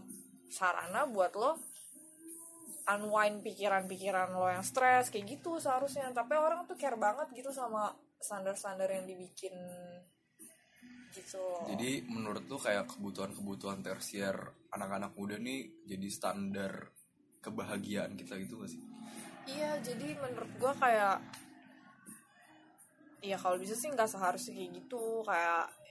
[0.52, 1.56] sarana buat lo
[2.92, 7.88] unwind pikiran-pikiran lo yang stres kayak gitu seharusnya tapi orang tuh care banget gitu sama
[8.20, 9.54] standar-standar yang dibikin
[11.12, 11.44] gitu.
[11.68, 14.34] Jadi menurut lu kayak kebutuhan-kebutuhan tersier
[14.72, 16.88] anak-anak muda nih jadi standar
[17.44, 18.80] kebahagiaan kita gitu gak sih?
[19.44, 21.18] Iya, jadi menurut gua kayak
[23.22, 25.81] Iya kalau bisa sih nggak seharusnya kayak gitu kayak ya,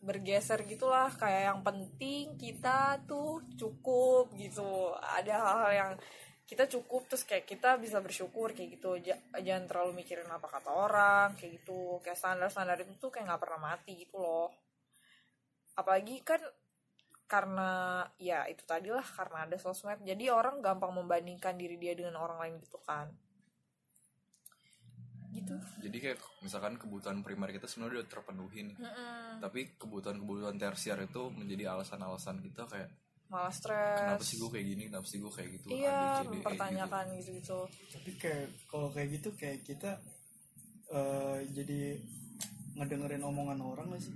[0.00, 4.96] bergeser gitulah kayak yang penting kita tuh cukup gitu.
[4.96, 5.92] Ada hal-hal yang
[6.48, 8.96] kita cukup terus kayak kita bisa bersyukur kayak gitu.
[9.00, 12.00] Ja- jangan terlalu mikirin apa kata orang kayak gitu.
[12.02, 14.50] Kayak standar-standar itu tuh kayak nggak pernah mati gitu loh.
[15.78, 16.40] Apalagi kan
[17.30, 20.02] karena ya itu tadilah karena ada sosmed.
[20.02, 23.29] Jadi orang gampang membandingkan diri dia dengan orang lain gitu kan
[25.30, 25.54] gitu.
[25.82, 29.38] Jadi kayak misalkan kebutuhan primer kita sebenarnya udah terpenuhi nih Mm-mm.
[29.38, 32.90] tapi kebutuhan-kebutuhan tersier itu menjadi alasan-alasan kita kayak
[33.30, 34.02] malah stres.
[34.02, 34.82] Kenapa sih gue kayak gini?
[34.90, 35.66] Kenapa sih gue kayak gitu?
[35.70, 36.30] Iya E, gitu.
[36.34, 37.58] mempertanyakan gitu-gitu.
[37.94, 40.02] Tapi kayak kalau kayak gitu kayak kita
[40.90, 42.02] eh, jadi
[42.74, 44.14] ngedengerin omongan orang gak sih?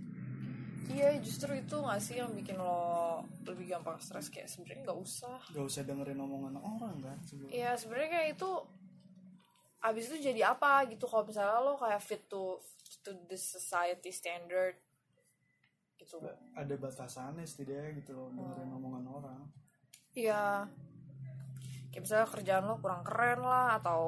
[0.85, 4.29] Iya justru itu gak sih yang bikin lo lebih gampang stres?
[4.35, 5.39] Kayak sebenarnya nggak usah.
[5.55, 7.19] Gak usah dengerin omongan orang kan
[7.55, 8.51] Iya sebenarnya kayak itu
[9.85, 12.57] abis itu jadi apa gitu kalau misalnya lo kayak fit to
[13.05, 14.81] to the society standard
[16.01, 16.25] gitu.
[16.57, 19.41] Ada batasannya setidaknya gitu loh dengerin omongan orang.
[20.17, 20.65] Iya.
[21.93, 24.03] Kayak misalnya kerjaan lo kurang keren lah atau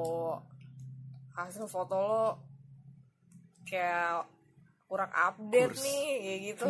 [1.37, 2.27] hasil foto lo
[3.69, 4.25] kayak
[4.87, 5.85] kurang update Kurs.
[5.85, 6.67] nih kayak gitu.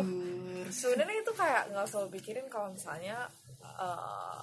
[0.73, 3.31] Sebenarnya itu kayak nggak usah pikirin kalau misalnya
[3.63, 4.41] eh,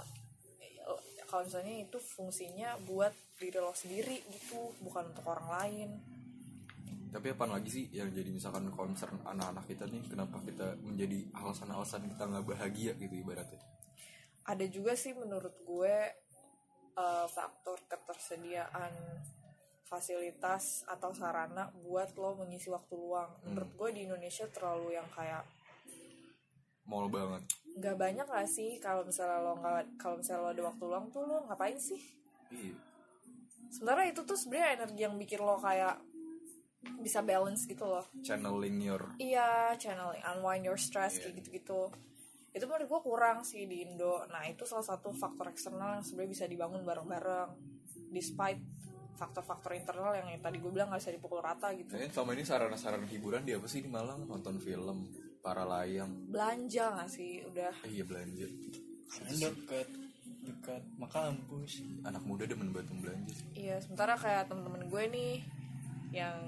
[1.29, 5.91] kalau misalnya itu fungsinya buat diri lo sendiri gitu bukan untuk orang lain.
[7.11, 10.03] Tapi apa lagi sih yang jadi misalkan concern anak-anak kita nih?
[10.11, 13.63] Kenapa kita menjadi alasan-alasan kita nggak bahagia gitu ibaratnya?
[14.51, 15.95] Ada juga sih menurut gue
[16.99, 18.91] eh, faktor ketersediaan
[19.87, 23.31] fasilitas atau sarana buat lo mengisi waktu luang.
[23.47, 25.47] Menurut gue di Indonesia terlalu yang kayak
[26.85, 27.47] mall banget.
[27.75, 28.79] nggak banyak gak sih?
[28.83, 32.03] Kalau misalnya lo nggak kalau misalnya lo ada waktu luang tuh lo ngapain sih?
[32.51, 32.94] Iya
[33.75, 35.99] sebenarnya itu tuh sebenarnya energi yang bikin lo kayak
[37.03, 38.07] bisa balance gitu loh.
[38.23, 41.91] Channeling your iya channeling unwind your stress kayak gitu-gitu.
[42.55, 44.23] Itu menurut gue kurang sih di Indo.
[44.31, 47.51] Nah itu salah satu faktor eksternal yang sebenarnya bisa dibangun bareng-bareng
[48.15, 48.63] despite
[49.15, 51.95] faktor-faktor internal yang tadi gue bilang gak bisa dipukul rata gitu.
[51.95, 54.27] Kayaknya selama ini sarana-sarana hiburan di apa sih di Malang?
[54.27, 55.11] Nonton film
[55.43, 56.31] para layang.
[56.31, 57.43] Belanja gak sih?
[57.47, 57.75] Udah.
[57.87, 58.47] Eh, iya belanja.
[59.11, 59.89] Karena dekat
[60.45, 63.47] dekat maka kampus anak muda demen banget belanja sih.
[63.57, 65.35] Iya sementara kayak temen-temen gue nih
[66.13, 66.39] yang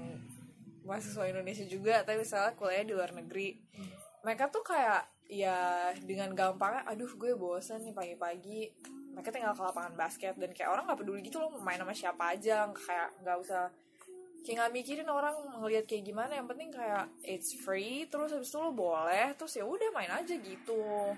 [0.87, 3.57] mahasiswa Indonesia juga tapi misalnya kuliah di luar negeri.
[4.23, 8.61] Mereka tuh kayak ya dengan gampangnya aduh gue bosan nih pagi-pagi.
[9.17, 11.93] Mereka tinggal ke lapangan basket dan kayak orang nggak peduli gitu loh mau main sama
[11.93, 13.69] siapa aja kayak nggak usah
[14.45, 16.37] kayak nggak mikirin orang ngelihat kayak gimana.
[16.37, 20.33] Yang penting kayak it's free terus habis itu lo boleh terus ya udah main aja
[20.37, 21.17] gitu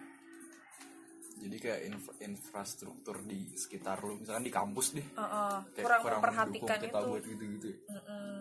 [1.39, 5.07] jadi kayak infra- infrastruktur di sekitar lu misalkan di kampus deh.
[5.15, 7.07] Heeh, kayak kurang mendukung memperhatikan kita itu.
[7.07, 7.77] buat gitu-gitu ya?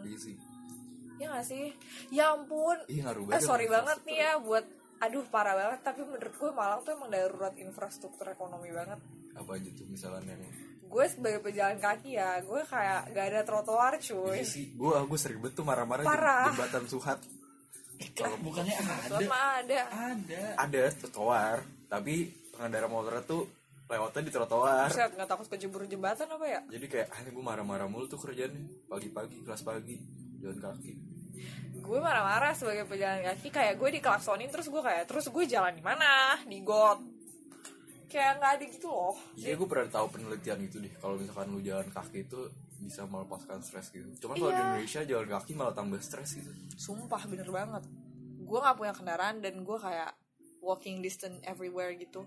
[0.02, 0.36] Iya sih.
[1.18, 1.66] Ya nggak sih?
[2.14, 2.78] Ya ampun.
[2.86, 4.64] Ngaruh Eh sorry sama banget nih ya buat
[4.98, 5.80] aduh parah banget.
[5.86, 8.98] Tapi menurut gue Malang tuh emang darurat infrastruktur ekonomi banget.
[9.34, 10.42] Apa aja tuh misalnya yang
[10.88, 14.40] gue sebagai pejalan kaki ya gue kayak gak ada trotoar cuy.
[14.40, 14.74] Iya sih.
[14.74, 16.50] Gue gue sering tuh marah-marah Parah.
[16.54, 17.18] jembatan Suhat.
[18.14, 19.18] Kalau bukannya ada?
[19.26, 19.80] Mah ada.
[20.14, 20.42] Ada.
[20.54, 21.66] Ada trotoar.
[21.90, 23.46] Tapi pengendara motor tuh
[23.86, 24.90] lewatnya di trotoar.
[24.90, 26.60] Buset gak takut kejebur jembatan apa ya?
[26.66, 28.90] Jadi kayak ah gue marah-marah mulu tuh kerjaannya.
[28.90, 29.96] Pagi-pagi kelas pagi
[30.42, 30.92] jalan kaki.
[31.78, 35.80] Gue marah-marah sebagai pejalan kaki kayak gue dikelaksonin terus gue kayak terus gue jalan di
[35.80, 36.36] mana?
[36.42, 36.98] Di got.
[38.08, 39.16] Kayak nggak ada gitu loh.
[39.38, 40.92] Iya gue pernah tahu penelitian itu deh.
[40.98, 42.40] Kalau misalkan lu jalan kaki itu
[42.78, 44.04] bisa melepaskan stres gitu.
[44.20, 44.64] Cuman kalau di Iya.
[44.66, 46.50] Indonesia jalan kaki malah tambah stres gitu.
[46.76, 47.82] sumpah bener banget.
[48.38, 50.12] Gue nggak punya kendaraan dan gue kayak
[50.62, 52.26] walking distance everywhere gitu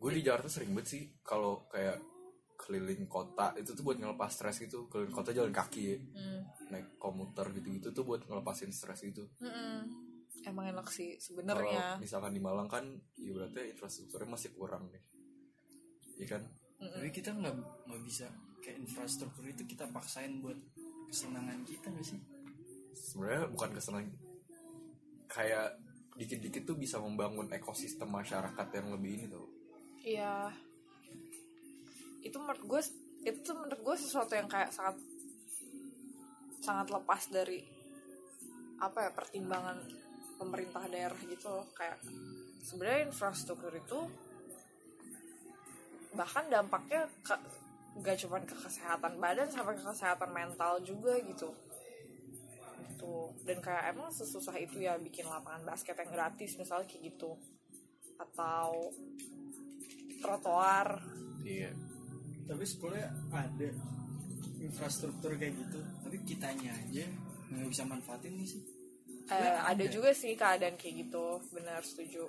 [0.00, 2.00] Gue di Jakarta sering banget sih kalau kayak
[2.56, 4.88] keliling kota itu tuh buat ngelepas stres gitu.
[4.88, 5.96] Keliling kota jalan kaki ya.
[6.16, 6.40] Hmm.
[6.72, 9.28] naik komuter gitu-gitu tuh buat ngelepasin stres gitu.
[9.44, 10.08] Mm-mm.
[10.40, 12.88] emang enak sih Kalau sebenarnya misalkan di Malang kan,
[13.20, 15.04] ya berarti infrastrukturnya masih kurang nih.
[16.16, 16.42] Iya kan?
[16.80, 17.54] tapi kita nggak
[17.92, 18.24] nggak bisa
[18.64, 20.56] kayak infrastruktur itu kita paksain buat
[21.12, 22.20] kesenangan kita nggak sih
[22.96, 24.08] Sebenarnya bukan kesenangan
[25.28, 25.76] kayak
[26.16, 29.46] dikit-dikit tuh bisa membangun ekosistem masyarakat yang lebih ini tuh.
[30.04, 30.52] Iya.
[32.24, 32.80] Itu menurut gue
[33.20, 34.96] itu tuh menurut gue sesuatu yang kayak sangat
[36.60, 37.60] sangat lepas dari
[38.80, 39.76] apa ya pertimbangan
[40.40, 42.00] pemerintah daerah gitu loh kayak
[42.64, 44.08] sebenarnya infrastruktur itu
[46.16, 47.36] bahkan dampaknya ke
[48.00, 51.52] gak cuma ke kesehatan badan sampai ke kesehatan mental juga gitu
[53.00, 53.32] gitu.
[53.48, 57.32] Dan kayak emang sesusah itu ya bikin lapangan basket yang gratis misalnya kayak gitu.
[58.20, 58.92] Atau
[60.20, 61.00] trotoar.
[61.40, 61.72] Iya.
[62.50, 63.70] tapi sebenarnya ada
[64.58, 67.06] infrastruktur kayak gitu tapi kitanya aja
[67.46, 68.58] nggak bisa manfaatin nih sih?
[68.60, 72.26] Eh, Sebenarnya ada juga sih keadaan kayak gitu benar setuju.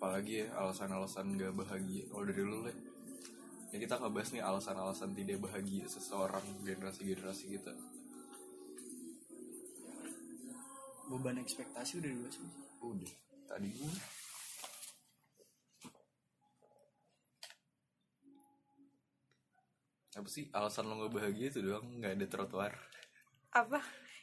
[0.00, 2.08] Apalagi ya alasan-alasan gak bahagia.
[2.08, 2.72] Kalau dari lu Le?
[3.68, 7.76] Ya kita ngebahas nih alasan-alasan tidak bahagia seseorang generasi-generasi kita
[11.08, 12.46] beban ekspektasi udah belum sih?
[12.80, 13.12] udah
[13.48, 13.92] tadi gue
[20.14, 22.72] apa sih alasan lo nggak bahagia itu doang nggak ada trotoar?
[23.54, 23.78] Apa?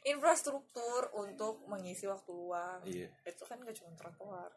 [0.06, 2.82] Infrastruktur untuk mengisi waktu luang.
[2.86, 3.10] Iya.
[3.26, 4.52] Itu kan gak cuma trotoar.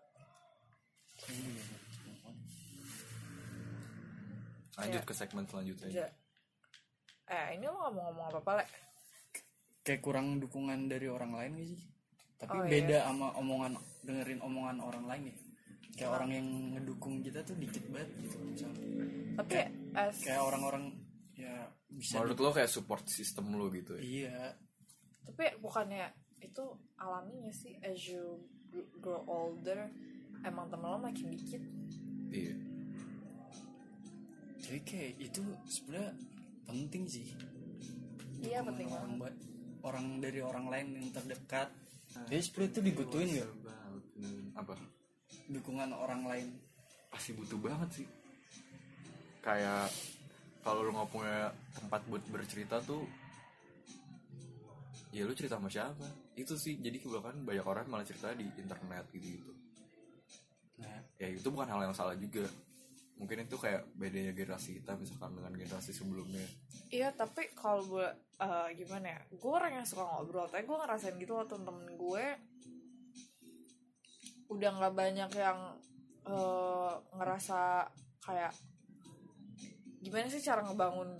[4.76, 5.08] Lanjut Iya.
[5.08, 5.88] ke segmen selanjutnya.
[5.88, 6.14] Ja-
[7.28, 8.68] eh ini lo nggak mau ngomong apa apa lek
[9.84, 11.80] kayak kurang dukungan dari orang lain gak sih
[12.38, 12.70] tapi Oh, iya.
[12.70, 13.72] beda sama omongan
[14.06, 15.36] dengerin omongan orang lain ya.
[15.98, 16.46] Kayak orang yang
[16.78, 18.86] ngedukung kita tuh dikit banget gitu misalnya
[19.38, 19.54] tapi
[19.94, 20.90] as kayak orang-orang
[21.38, 24.02] ya bisa menurut lo kayak support system lo gitu ya?
[24.02, 24.42] Iya.
[25.30, 26.10] Tapi bukannya
[26.42, 26.64] itu
[26.98, 28.42] alaminya sih as you
[28.98, 29.86] grow older
[30.42, 31.62] emang temen lo makin dikit?
[32.34, 32.54] Iya.
[34.58, 36.12] Jadi kayak itu sebenarnya
[36.66, 37.26] penting sih.
[38.42, 39.36] Iya penting orang banget.
[39.78, 41.70] orang dari orang lain yang terdekat
[42.28, 43.50] jadi sebenarnya itu dibutuhin gak
[44.58, 44.74] apa?
[45.48, 46.48] Dukungan orang lain.
[47.08, 48.06] Pasti butuh banget sih.
[49.40, 49.88] Kayak
[50.60, 53.06] kalau lo nggak punya tempat buat bercerita tuh
[55.08, 56.04] ya lu cerita sama siapa?
[56.36, 59.52] Itu sih jadi kebanyakan banyak orang malah cerita di internet gitu gitu
[60.78, 61.00] nah.
[61.16, 62.44] Ya itu bukan hal yang salah juga
[63.18, 66.46] mungkin itu kayak bedanya generasi kita misalkan dengan generasi sebelumnya.
[66.88, 71.18] Iya tapi kalau gue eh, gimana ya gue orang yang suka ngobrol tapi gue ngerasain
[71.18, 72.24] gitu loh temen-temen gue
[74.48, 75.58] udah nggak banyak yang
[76.30, 77.90] eh, ngerasa
[78.22, 78.54] kayak
[79.98, 81.10] gimana sih cara ngebangun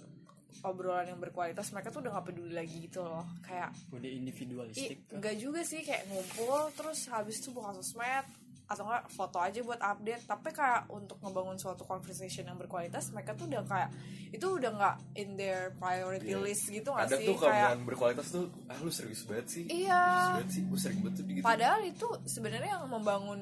[0.62, 1.70] obrolan yang berkualitas?
[1.74, 5.82] Mereka tuh udah nggak peduli lagi gitu loh kayak udah individualistik kan enggak juga sih
[5.82, 8.26] kayak ngumpul terus habis itu buka sosmed
[8.68, 10.22] atau enggak foto aja buat update.
[10.24, 13.88] Tapi kayak untuk ngebangun suatu conversation yang berkualitas mereka tuh udah kayak
[14.28, 16.44] itu udah nggak in their priority Iya.
[16.44, 17.26] list gitu nggak ada sih?
[17.26, 19.96] tuh kayak berkualitas tuh ah lu serius banget sih Iya.
[20.04, 21.40] serius banget sih gue sering banget tuh gitu.
[21.42, 23.40] Padahal itu sebenarnya yang membangun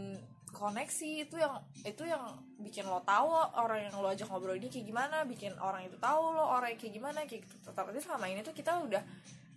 [0.48, 2.22] koneksi itu yang itu yang
[2.56, 6.32] bikin lo tahu orang yang lo ajak ngobrol ini kayak gimana bikin orang itu tahu
[6.32, 7.68] lo orang yang kayak gimana kayak gitu.
[7.68, 9.02] Tapi selama ini tuh kita udah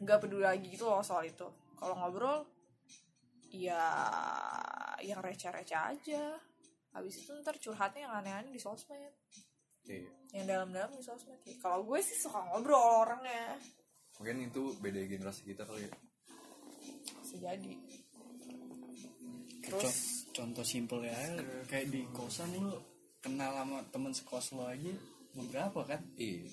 [0.02, 1.46] nggak peduli lagi gitu loh soal itu.
[1.78, 2.44] Kalau ngobrol
[3.52, 3.82] ya
[5.00, 6.38] yang receh-receh aja
[6.92, 9.14] habis itu ntar curhatnya yang aneh-aneh di sosmed
[9.82, 10.06] Iya.
[10.34, 11.56] yang dalam-dalam di sosmed ya.
[11.58, 13.58] kalau gue sih suka ngobrol orangnya
[14.16, 15.94] mungkin itu beda generasi kita kali ya
[17.20, 17.74] bisa jadi
[19.62, 19.94] Contoh,
[20.32, 21.14] contoh simpel ya
[21.66, 22.74] kayak di kosan lu
[23.20, 24.94] kenal sama temen sekos lo aja
[25.32, 26.50] beberapa kan iya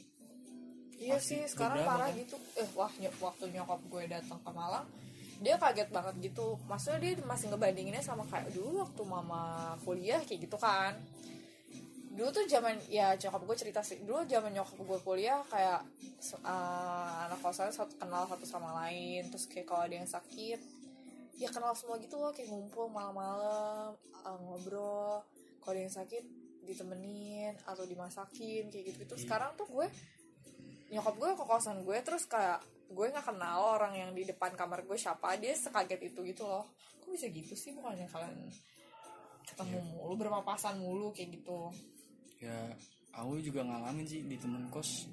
[0.96, 2.16] Iya Masih sih sekarang parah kan?
[2.16, 2.36] gitu.
[2.56, 4.88] Eh wah ny- waktu nyokap gue datang ke Malang,
[5.40, 6.56] dia kaget banget gitu.
[6.64, 10.96] Maksudnya dia masih ngebandinginnya sama kayak dulu waktu mama kuliah kayak gitu kan.
[12.16, 14.00] Dulu tuh zaman ya nyokap gue cerita sih.
[14.00, 15.84] Dulu zaman nyokap gue kuliah kayak
[16.24, 19.28] eh, anak kosan satu kenal satu sama lain.
[19.28, 20.60] Terus kayak kalau ada yang sakit,
[21.36, 23.92] ya kenal semua gitu loh kayak ngumpul malam-malam
[24.24, 25.20] eh, ngobrol.
[25.60, 26.24] Kalau ada yang sakit
[26.66, 29.14] ditemenin atau dimasakin kayak gitu gitu.
[29.20, 29.86] Sekarang tuh gue
[30.90, 34.86] nyokap gue ke kosan gue terus kayak gue nggak kenal orang yang di depan kamar
[34.86, 36.70] gue siapa dia sekaget itu gitu loh.
[37.02, 37.74] Kok bisa gitu sih?
[37.74, 38.46] Bukannya kalian
[39.46, 41.70] ketemu mulu berpapasan mulu kayak gitu.
[42.42, 42.74] Ya
[43.14, 45.10] aku juga ngalamin sih di temen kos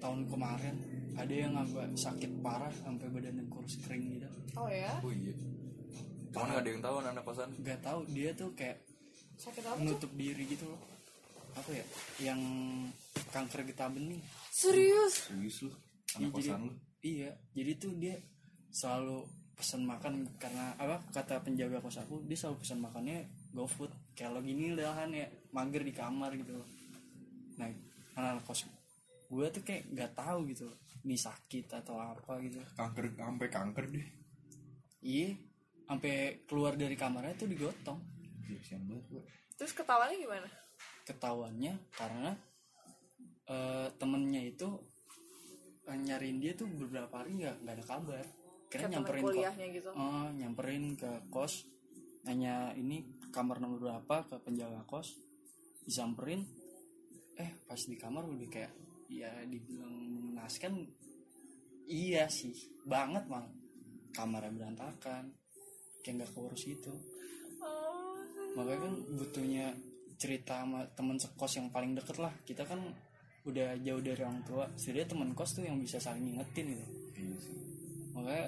[0.00, 0.76] tahun kemarin.
[1.16, 4.28] Ada yang agak sakit parah sampai badannya kurus kering gitu.
[4.60, 4.92] Oh ya?
[5.00, 5.32] Oh iya.
[6.36, 7.50] Cuman nggak ada yang tahu anak kosan?
[7.56, 8.84] Nggak tahu dia tuh kayak
[9.40, 10.80] sakit apa tuh menutup diri gitu loh.
[11.56, 11.84] Apa ya?
[12.20, 12.40] Yang
[13.32, 14.20] kanker getah bening
[14.52, 15.32] serius?
[15.32, 15.72] Serius Iya,
[16.16, 16.72] anak jadi- kosan lu.
[17.04, 18.14] iya jadi tuh dia
[18.72, 19.24] selalu
[19.56, 23.24] pesan makan karena apa kata penjaga kos aku dia selalu pesan makannya
[23.56, 25.24] GoFood kayak lo gini lah kan ya
[25.56, 26.60] mager di kamar gitu.
[26.60, 26.68] Loh
[27.56, 27.68] nah
[28.20, 28.68] anak kos
[29.32, 32.60] gue tuh kayak nggak tahu gitu loh, ini sakit atau apa gitu.
[32.78, 34.06] Kanker sampai kanker deh.
[35.02, 35.34] Iya
[35.88, 37.98] sampai keluar dari kamarnya tuh digotong.
[38.46, 39.22] Iya sian banget gua.
[39.56, 40.48] Terus ketawanya gimana?
[41.08, 42.30] Ketahuannya karena
[43.48, 44.68] eh, temennya itu
[45.94, 48.24] nyariin dia tuh beberapa hari nggak nggak ada kabar.
[48.66, 49.88] Kira nyamperin kok kuliahnya gitu.
[49.94, 51.70] Oh, nyamperin ke kos
[52.26, 55.14] nanya ini kamar nomor berapa ke penjaga kos
[55.86, 56.42] disamperin.
[57.38, 58.72] Eh pas di kamar udah kayak
[59.06, 60.82] ya dibilang mengenaskan
[61.86, 63.52] iya sih banget malah.
[64.10, 65.30] Kamarnya berantakan
[66.02, 66.90] kayak nggak keurus gitu.
[67.62, 68.18] Oh,
[68.58, 69.66] makanya kan butuhnya
[70.16, 72.32] cerita sama temen sekos yang paling deket lah.
[72.42, 72.80] Kita kan
[73.46, 76.86] udah jauh dari orang tua setidaknya temen kos tuh yang bisa saling ngingetin gitu.
[77.14, 77.56] Iya sih.
[78.12, 78.46] Makanya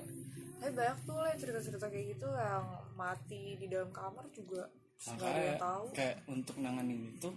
[0.58, 2.66] tapi banyak tuh lah cerita-cerita kayak gitu yang
[2.98, 4.66] mati di dalam kamar juga
[4.98, 5.84] nggak ada makanya yang tahu.
[5.94, 7.30] kayak untuk nanganin itu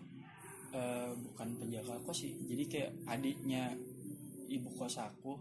[0.73, 2.33] eh, bukan penjaga kos sih.
[2.49, 3.77] Jadi kayak adiknya
[4.49, 5.37] ibu kos aku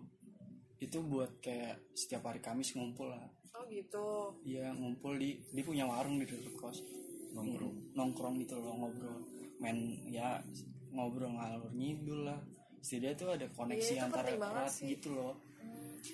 [0.81, 3.25] itu buat kayak setiap hari Kamis ngumpul lah.
[3.57, 4.37] Oh gitu.
[4.45, 6.85] Dia ngumpul di dia punya warung di dekat kos.
[7.33, 7.97] Nongkrong.
[7.97, 9.25] nongkrong gitu loh ngobrol.
[9.61, 10.41] Main ya
[10.91, 12.41] ngobrol ngalur ngidul lah.
[12.81, 14.87] Setidaknya tuh ada koneksi Iya, itu antara penting banget erat sih.
[14.91, 15.35] gitu loh.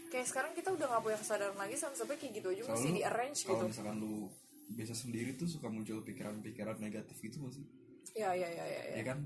[0.08, 2.96] Kayak sekarang kita udah nggak punya kesadaran lagi sampai kayak gitu aja Kalau masih lu-
[2.96, 4.14] di arrange kalau gitu misalkan lu
[4.68, 7.62] biasa sendiri tuh suka muncul pikiran-pikiran negatif gitu masih
[8.12, 8.94] ya ya ya ya, ya.
[8.98, 9.18] ya kan?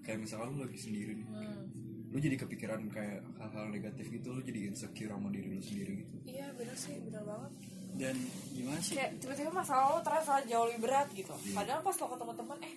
[0.00, 1.26] Kayak misalkan lu lagi sendiri nih.
[1.26, 1.64] Hmm.
[2.06, 6.16] lu jadi kepikiran kayak hal-hal negatif gitu lu jadi insecure sama diri lu sendiri gitu.
[6.24, 7.52] Iya bener sih bener banget.
[7.92, 8.16] Dan
[8.54, 8.94] gimana sih?
[8.94, 11.34] Kayak tiba-tiba masalah lo terasa jauh lebih berat gitu.
[11.50, 12.74] Padahal pas lo ketemu teman eh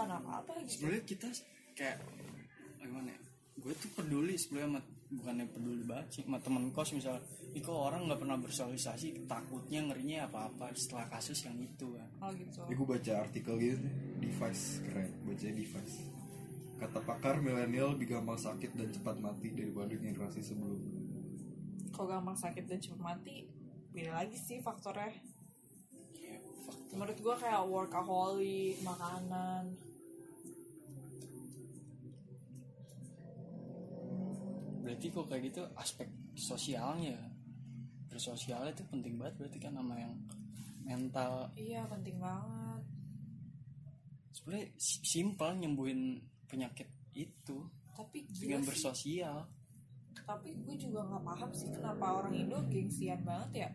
[0.00, 1.28] bukan apa-apa gitu sebenarnya kita
[1.76, 1.96] kayak
[2.80, 3.20] gimana ya?
[3.60, 7.76] Gue tuh peduli sebenarnya sama bukannya peduli banget sih sama temen kos misalnya ini kok
[7.76, 12.08] orang nggak pernah bersosialisasi takutnya ngerinya apa-apa setelah kasus yang itu kan.
[12.24, 12.64] Oh gitu.
[12.64, 13.88] Ya gue baca artikel gitu
[14.24, 15.10] device keren.
[15.28, 15.96] Baca device.
[16.80, 21.00] Kata pakar milenial lebih gampang sakit dan cepat mati daripada generasi sebelumnya
[22.00, 23.44] kalau gampang sakit dan cepat mati
[23.92, 25.12] beda lagi sih faktornya.
[26.96, 29.76] Menurut gue kayak workaholic makanan
[34.90, 37.14] berarti kok kayak gitu aspek sosialnya?
[38.10, 40.14] Bersosialnya itu penting banget berarti kan sama yang
[40.82, 41.46] mental.
[41.54, 42.82] Iya penting banget.
[44.34, 46.18] Sebenarnya si- simpel nyembuhin
[46.50, 48.68] penyakit itu tapi dengan gila sih.
[48.74, 49.38] bersosial.
[50.26, 53.70] Tapi gue juga nggak paham sih kenapa orang Indo gengsian banget ya.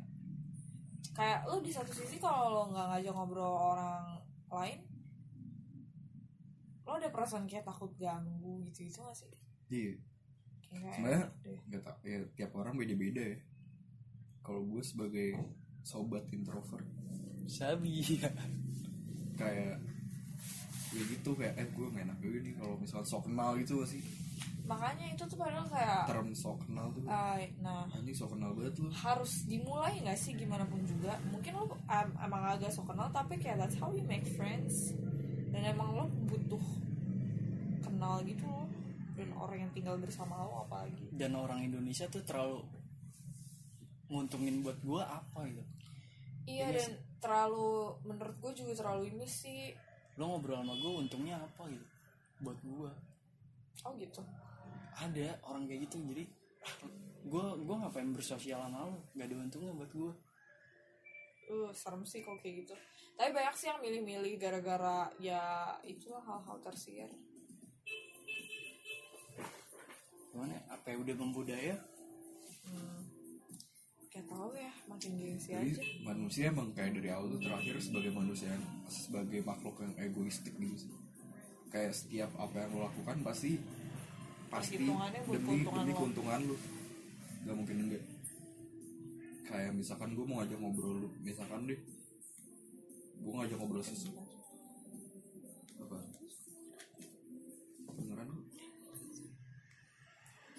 [1.15, 4.19] Kayak lo di satu sisi kalau lo nggak ngajak ngobrol orang
[4.51, 4.84] lain
[6.86, 9.32] lo ada perasaan kayak takut ganggu gitu itu gak sih?
[9.73, 9.95] Iya
[10.76, 11.60] nggak sebenarnya enak deh.
[11.72, 13.38] nggak tak ya tiap orang beda-beda ya.
[14.46, 15.30] Kalau gue sebagai
[15.82, 16.86] sobat introvert.
[17.46, 18.02] Sabi.
[19.40, 19.78] Kayak
[20.96, 23.90] ya gitu kayak eh gue gak enak juga nih kalau misalnya sok kenal gitu gak
[23.92, 24.00] sih?
[24.64, 27.04] Makanya itu tuh padahal kayak term sok kenal tuh.
[27.04, 27.84] Ah, nah.
[27.92, 28.88] Anjing sok kenal banget lu.
[28.96, 31.20] Harus dimulai nggak sih gimana pun juga.
[31.30, 34.96] Mungkin lo em- emang agak sok kenal tapi kayak that's how you make friends.
[35.52, 36.64] Dan emang lo butuh
[37.84, 38.66] kenal gitu loh
[39.15, 42.63] dan orang yang tinggal bersama lo apalagi dan orang Indonesia tuh terlalu
[44.10, 45.63] nguntungin buat gua apa gitu.
[46.45, 49.73] Iya Iya dan terlalu menurut gue juga terlalu ini sih.
[50.21, 51.86] Lo ngobrol sama gue untungnya apa gitu?
[52.45, 52.91] Buat gua.
[53.82, 54.21] Oh gitu.
[54.95, 56.23] Ada orang kayak gitu jadi
[57.25, 59.10] gue gue ngapain bersosial sama lo?
[59.17, 60.13] Gak ada untungnya buat gue
[61.45, 62.73] uh serem sih kalau kayak gitu.
[63.17, 67.10] Tapi banyak sih yang milih-milih gara-gara ya itulah hal-hal tersier
[70.36, 71.76] gimana ya, apa ya udah membudaya?
[72.67, 73.08] Hmm.
[74.12, 75.84] kayak tahu ya makin gengsi jadi aja.
[76.08, 80.76] manusia emang kayak dari awal tuh terakhir sebagai manusia yang sebagai makhluk yang egoistik gitu
[80.76, 80.91] sih.
[81.71, 83.60] Kayak setiap apa yang lo lakukan pasti
[84.52, 84.91] pasti demi
[85.24, 86.00] keuntungan demi lo.
[86.00, 86.56] keuntungan lu
[87.48, 88.04] nggak mungkin enggak.
[89.48, 91.80] Kayak misalkan gue mau ngajak ngobrol lu misalkan deh
[93.24, 94.35] gue ngajak ngobrol sesuatu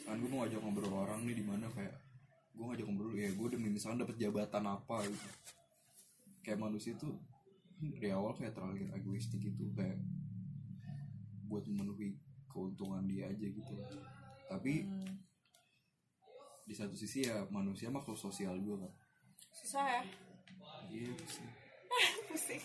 [0.07, 1.99] kan gue mau ngajak ngobrol orang nih di mana kayak
[2.55, 5.29] gue ngajak ngobrol ya gue demi misalkan dapat jabatan apa gitu.
[6.47, 7.19] Kayak manusia tuh
[7.77, 9.99] dari awal kayak terlalu egoistik gitu kayak
[11.51, 12.15] buat memenuhi
[12.47, 13.75] keuntungan dia aja gitu.
[14.47, 15.15] Tapi hmm.
[16.71, 18.93] di satu sisi ya manusia makhluk sosial juga kan
[19.57, 20.03] susah ya?
[20.87, 21.49] Iya sih
[22.31, 22.63] pusing.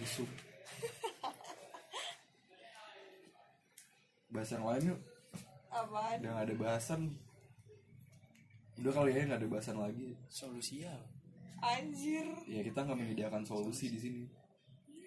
[0.00, 0.30] Busuk.
[4.32, 5.13] Bahasan lain yuk
[5.74, 6.16] apaan?
[6.22, 7.00] Udah gak ada bahasan.
[8.74, 10.14] Udah kali ya nggak ada bahasan lagi.
[10.26, 10.94] Solusi ya.
[11.62, 12.26] Anjir.
[12.46, 14.24] Ya kita nggak menyediakan solusi di sini.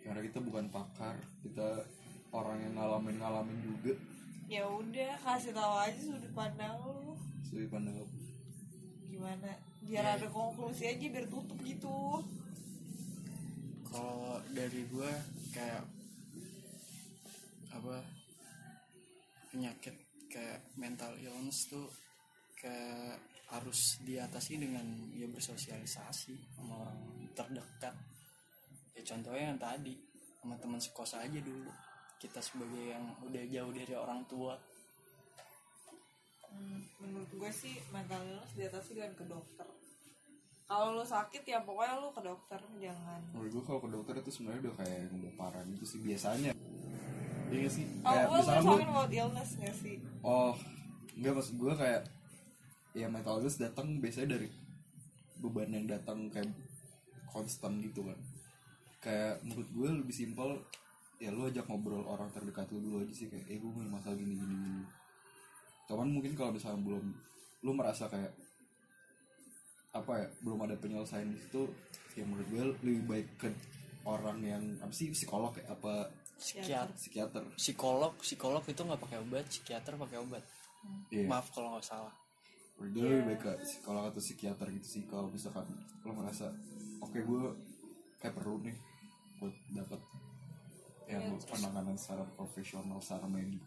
[0.03, 1.19] Karena kita bukan pakar.
[1.43, 1.84] Kita
[2.32, 3.93] orang yang ngalamin ngalamin juga.
[4.47, 7.15] Ya udah kasih tahu aja sudut pandang lu.
[7.43, 8.15] Sudut pandang apa?
[9.08, 9.49] gimana?
[9.82, 10.13] Biar Ya.
[10.15, 12.21] ada konklusi aja biar tutup gitu.
[13.89, 15.12] Kalau dari gue
[15.51, 15.84] kayak
[17.73, 17.97] apa?
[19.51, 19.95] Penyakit
[20.38, 21.89] kayak mental illness tuh
[22.62, 23.17] kayak
[23.50, 24.86] harus diatasi dengan
[25.17, 27.02] ya bersosialisasi sama orang
[27.34, 27.95] terdekat.
[28.93, 29.97] Ya contohnya yang tadi
[30.38, 31.73] sama teman sekos aja dulu.
[32.21, 34.54] Kita sebagai yang udah jauh dari orang tua.
[36.54, 39.67] Hmm, menurut gue sih mental illness diatasi dengan ke dokter.
[40.67, 43.21] Kalau lu sakit ya pokoknya lu ke dokter jangan.
[43.31, 46.52] Menurut gue kalau ke dokter itu sebenarnya udah kayak udah parah gitu sih biasanya
[47.48, 47.85] Iya sih?
[48.04, 49.95] Oh kayak misalnya lu about illness gak sih?
[50.23, 50.54] Oh
[51.17, 52.04] enggak maksud gue kayak
[52.93, 54.50] ya mental illness datang biasanya dari
[55.39, 56.52] beban yang datang kayak
[57.31, 58.19] konstan gitu kan.
[59.00, 60.60] Kayak menurut gue lebih simpel
[61.17, 64.17] ya lu ajak ngobrol orang terdekat lu dulu aja sih kayak eh gue punya masalah
[64.19, 64.83] gini gini gini.
[65.87, 67.06] Cuman mungkin kalau misalnya belum
[67.63, 68.35] lu merasa kayak
[69.95, 71.65] apa ya belum ada penyelesaian di situ
[72.13, 73.50] ya menurut gue lebih baik ke
[74.06, 76.06] orang yang apa sih psikolog kayak apa
[76.38, 76.94] psikiater.
[76.96, 77.44] Psikiater.
[77.58, 80.44] Psikolog psikolog itu nggak pakai obat psikiater pakai obat.
[81.12, 81.27] Iya.
[81.27, 82.13] Maaf kalau nggak salah.
[82.77, 85.65] Gue lebih baik ke psikolog atau psikiater gitu sih kalau misalkan
[86.06, 86.54] lo merasa
[87.02, 87.42] oke gue
[88.21, 88.77] kayak perlu nih
[89.42, 90.02] buat dapat
[91.10, 93.65] yang terus- penanganan secara profesional secara medis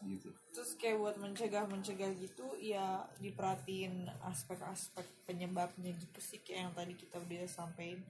[0.00, 0.32] gitu.
[0.56, 6.96] Terus kayak buat mencegah mencegah gitu ya diperhatiin aspek-aspek penyebabnya gitu sih kayak yang tadi
[6.96, 8.00] kita udah sampein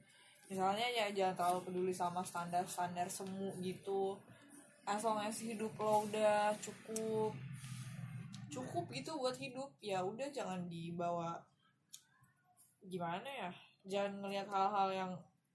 [0.50, 4.18] misalnya ya jangan terlalu peduli sama standar-standar semu gitu.
[4.82, 7.32] As long as hidup lo udah cukup
[8.50, 11.38] cukup gitu buat hidup ya udah jangan dibawa
[12.82, 13.50] gimana ya?
[13.86, 15.12] Jangan ngelihat hal-hal yang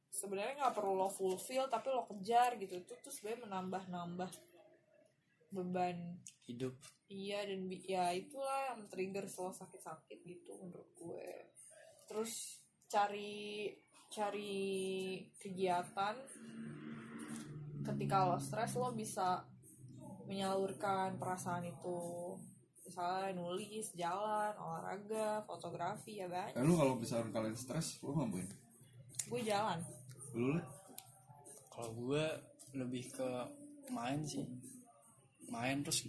[0.08, 2.80] sebenarnya nggak perlu lo fulfill tapi lo kejar gitu.
[2.80, 4.32] Itu tuh sebenarnya menambah-nambah
[5.52, 6.24] beban.
[6.48, 6.80] Hidup.
[7.12, 11.52] Iya dan ya itulah yang trigger setelah sakit-sakit gitu menurut gue.
[12.08, 13.76] Terus cari
[14.16, 14.56] cari
[15.36, 16.16] kegiatan
[17.84, 19.44] ketika lo stres lo bisa
[20.26, 22.00] menyalurkan perasaan itu.
[22.82, 26.54] Misalnya nulis, jalan, olahraga, fotografi ya banyak.
[26.54, 28.46] eh, lu kalau misalkan kalian stres lu ngapain
[29.26, 29.82] Gue jalan.
[30.32, 30.66] lu lah
[31.68, 32.24] kalau gue
[32.74, 33.26] lebih ke
[33.90, 34.46] main sih
[35.48, 36.06] main terus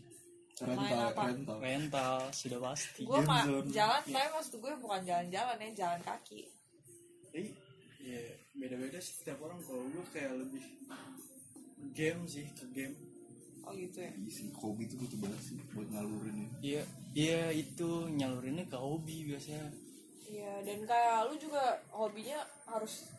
[0.59, 1.23] rental apa?
[1.27, 3.69] rental rental sudah pasti Gue mah zone.
[3.69, 6.45] jalan, tapi maksud gue bukan jalan-jalan ya, jalan kaki.
[8.07, 9.59] Iya, ya beda-beda sih setiap orang.
[9.67, 10.63] Kalau gue kayak lebih
[11.91, 12.95] game sih ke game.
[13.67, 14.15] Oh gitu ya.
[14.15, 16.49] Iya sih hobi itu butuh banget sih buat ngalurin ya.
[16.63, 16.83] Iya
[17.19, 19.75] iya itu nyalurinnya ke hobi biasanya.
[20.27, 21.63] Iya, dan kayak lu juga
[21.95, 23.11] hobinya harus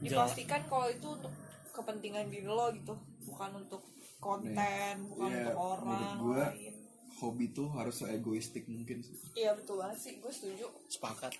[0.00, 1.32] dipastikan kalau itu untuk
[1.72, 2.92] kepentingan diri lo gitu,
[3.24, 3.80] bukan untuk
[4.20, 6.74] konten, bukan Iya, untuk orang gua lain.
[7.16, 9.16] hobi tuh harus egoistik mungkin sih.
[9.32, 10.68] Iya betul banget sih, gue setuju.
[10.92, 11.32] sepakat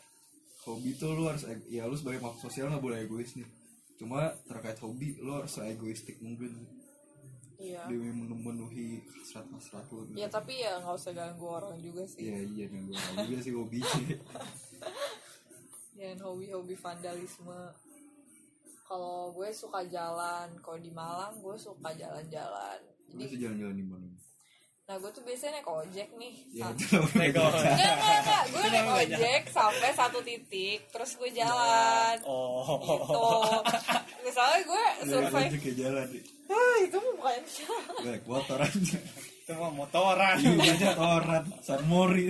[0.63, 3.49] hobi tuh lu harus ya lu sebagai makhluk sosial nggak boleh egois nih
[3.99, 6.55] cuma terkait hobi lu harus egoistik mungkin
[7.63, 7.87] Iya.
[7.87, 12.27] demi memenuhi hasrat-hasrat lu Ya tapi ya nggak usah ganggu orang juga sih.
[12.27, 13.79] iya iya dan gue juga sih hobi
[15.93, 17.61] Dan hobi-hobi vandalisme.
[18.83, 22.81] Kalau gue suka jalan, kalau di Malang gue suka jalan-jalan.
[23.07, 24.09] Jadi, jalan-jalan di mana
[24.93, 26.35] nah gue tuh biasanya naik ojek nih.
[26.53, 26.69] ya.
[26.69, 28.45] Enggak, enggak, enggak.
[28.53, 32.21] Gue naik ojek sampai satu titik, terus gue jalan.
[32.29, 32.77] oh.
[32.77, 33.25] Gitu.
[34.29, 38.01] Misalnya gue Dari survei ojek ke jalan nih ah itu mah bukan jalan.
[38.05, 38.99] Naik motor aja.
[39.43, 40.37] Itu mah motoran.
[40.37, 42.29] Iya, banyak orang San Mori.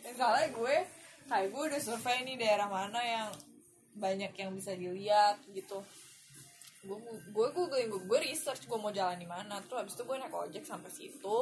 [0.00, 0.76] Misalnya gue
[1.28, 3.28] kayak gue udah survei nih daerah mana yang
[3.94, 5.84] banyak yang bisa dilihat gitu
[6.84, 6.98] gue
[7.32, 9.60] gue gue gue, gue research gue mau jalan di mana.
[9.64, 11.40] Terus habis itu gue naik ojek sampai situ.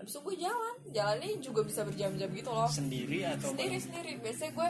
[0.00, 0.74] Habis itu gue jalan.
[0.90, 2.70] Jalannya juga bisa berjam-jam gitu loh.
[2.70, 4.12] Sendiri atau sendiri sendiri.
[4.18, 4.68] Biasanya gue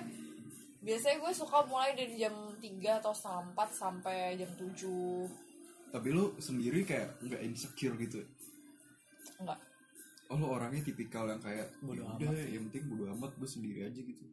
[0.84, 5.47] biasanya gue suka mulai dari jam 3 atau setengah 4 sampai jam 7
[5.95, 8.20] tapi lu sendiri kayak nggak insecure gitu?
[9.38, 9.62] Enggak
[10.30, 13.86] oh lu orangnya tipikal yang kayak Bodo "Ya udah yang penting bodo amat gue sendiri
[13.86, 14.24] aja gitu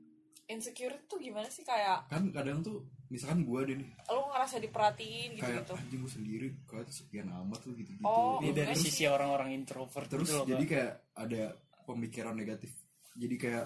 [0.52, 1.64] insecure tuh gimana sih?
[1.64, 3.90] Kayak kan kadang tuh misalkan gue deh nih.
[4.08, 8.04] Lo ngerasa diperhatiin gitu kayak gitu anjing gue sendiri kayak sepian amat tuh gitu gitu
[8.04, 10.70] Oh, ini dari Terus- sisi orang-orang introvert terus gitu loh, jadi Kak.
[10.70, 11.42] kayak ada
[11.84, 12.72] pemikiran negatif.
[13.14, 13.66] Jadi kayak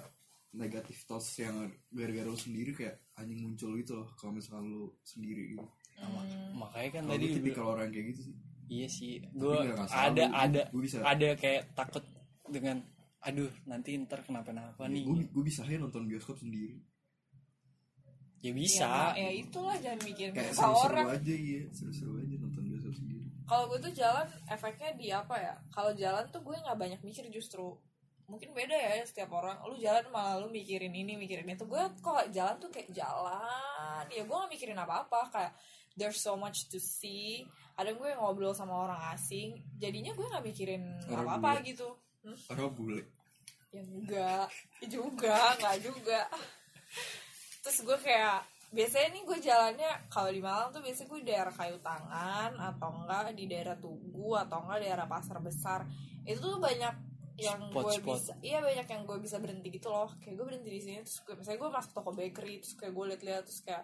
[0.51, 1.55] negatif thoughts yang
[1.89, 5.67] gara-gara lu sendiri kayak anjing muncul gitu loh kalau misalkan lu sendiri gitu.
[5.95, 6.09] Nah,
[6.55, 8.35] makanya kan kalau tadi gue tipikal orang kayak gitu sih.
[8.65, 9.11] Iya sih.
[9.29, 9.77] Gue ada
[10.25, 10.97] gua- ada gua bisa.
[10.99, 12.01] ada kayak takut
[12.45, 12.81] dengan
[13.25, 15.01] aduh nanti ntar kenapa-napa nih.
[15.01, 16.77] gue gue bisa aja nonton bioskop sendiri.
[18.45, 19.17] Ya bisa.
[19.17, 21.07] Ya, ya itulah jangan mikirin kayak kata seru-seru orang.
[21.17, 21.61] aja iya.
[21.73, 23.25] Seru-seru aja nonton bioskop sendiri.
[23.49, 25.55] Kalau gue tuh jalan efeknya di apa ya?
[25.73, 27.73] Kalau jalan tuh gue nggak banyak mikir justru.
[28.29, 29.57] Mungkin beda ya setiap orang.
[29.65, 31.65] Lu jalan malah lu mikirin ini mikirin itu.
[31.65, 34.05] Gue kalau jalan tuh kayak jalan.
[34.13, 35.53] Ya gue gak mikirin apa apa kayak
[35.97, 37.41] there's so much to see.
[37.77, 39.57] Ada gue ngobrol sama orang asing.
[39.81, 41.69] Jadinya gue nggak mikirin Orang apa apa bule.
[41.73, 41.89] gitu
[42.25, 42.51] hmm?
[42.51, 43.03] orang bule.
[43.69, 44.47] Ya enggak.
[44.81, 46.21] Ya juga enggak juga.
[47.61, 48.41] Terus gue kayak
[48.73, 52.89] biasanya nih gue jalannya kalau di Malang tuh biasanya gue di daerah kayu tangan atau
[52.91, 55.79] enggak di daerah Tugu atau enggak daerah pasar besar.
[56.25, 56.95] Itu tuh banyak
[57.35, 60.09] yang gue bisa iya banyak yang gue bisa berhenti gitu loh.
[60.17, 63.05] Kayak gue berhenti di sini terus gue misalnya gue masuk toko bakery terus kayak gue
[63.13, 63.83] liat-liat terus kayak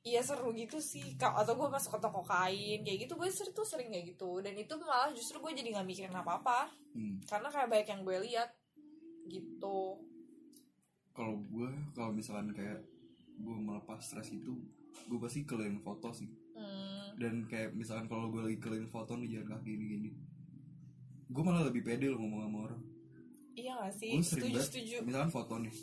[0.00, 1.16] iya seru gitu sih.
[1.20, 4.40] Atau gue masuk ke toko kain kayak gitu gue sering tuh sering kayak gitu.
[4.40, 6.60] Dan itu malah justru gue jadi nggak mikirin apa apa
[6.96, 7.28] hmm.
[7.28, 8.50] karena kayak banyak yang gue lihat
[9.28, 10.00] gitu.
[11.12, 12.80] Kalau gue kalau misalkan kayak
[13.40, 14.56] gue melepas stres itu
[15.08, 16.28] gue pasti keliling foto sih.
[16.56, 20.10] Hmm, dan kayak misalkan kalau gue lagi keliling foto nih jalan kaki ini gini.
[21.30, 22.82] Gue malah lebih pede loh ngomong sama orang.
[23.54, 24.12] Iya gak sih?
[24.16, 24.68] Gue sering setuju banget.
[24.68, 24.96] setuju.
[25.04, 25.74] Misalkan foto nih.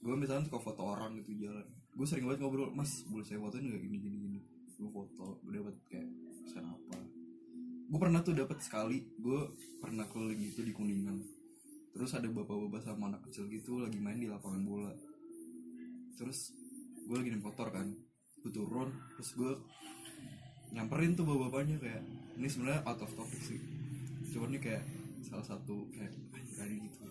[0.00, 3.66] Gue misalkan suka foto orang gitu jalan gue sering banget ngobrol mas boleh saya fotoin
[3.66, 3.82] nggak?
[3.82, 4.40] Gini gini gini.
[4.78, 6.08] Gue foto gue dapet kayak
[6.46, 6.98] pesan apa.
[7.90, 9.40] Gue pernah tuh dapet sekali gue
[9.82, 11.18] pernah keliling gitu di kuningan.
[11.90, 14.94] Terus ada bapak-bapak sama anak kecil gitu lagi main di lapangan bola.
[16.14, 16.54] Terus
[17.06, 17.90] gue lagi naik motor kan
[18.40, 18.88] gue turun
[19.18, 19.52] terus gue
[20.72, 22.00] nyamperin tuh bapak-bapaknya kayak
[22.40, 23.60] ini sebenarnya out of topic sih.
[24.32, 24.84] Cuman ini kayak
[25.26, 27.04] salah satu kayak anjir gitu.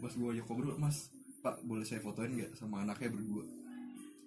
[0.00, 1.12] Pas gue ajak ngobrol mas
[1.42, 3.44] pak boleh saya fotoin nggak sama anaknya berdua?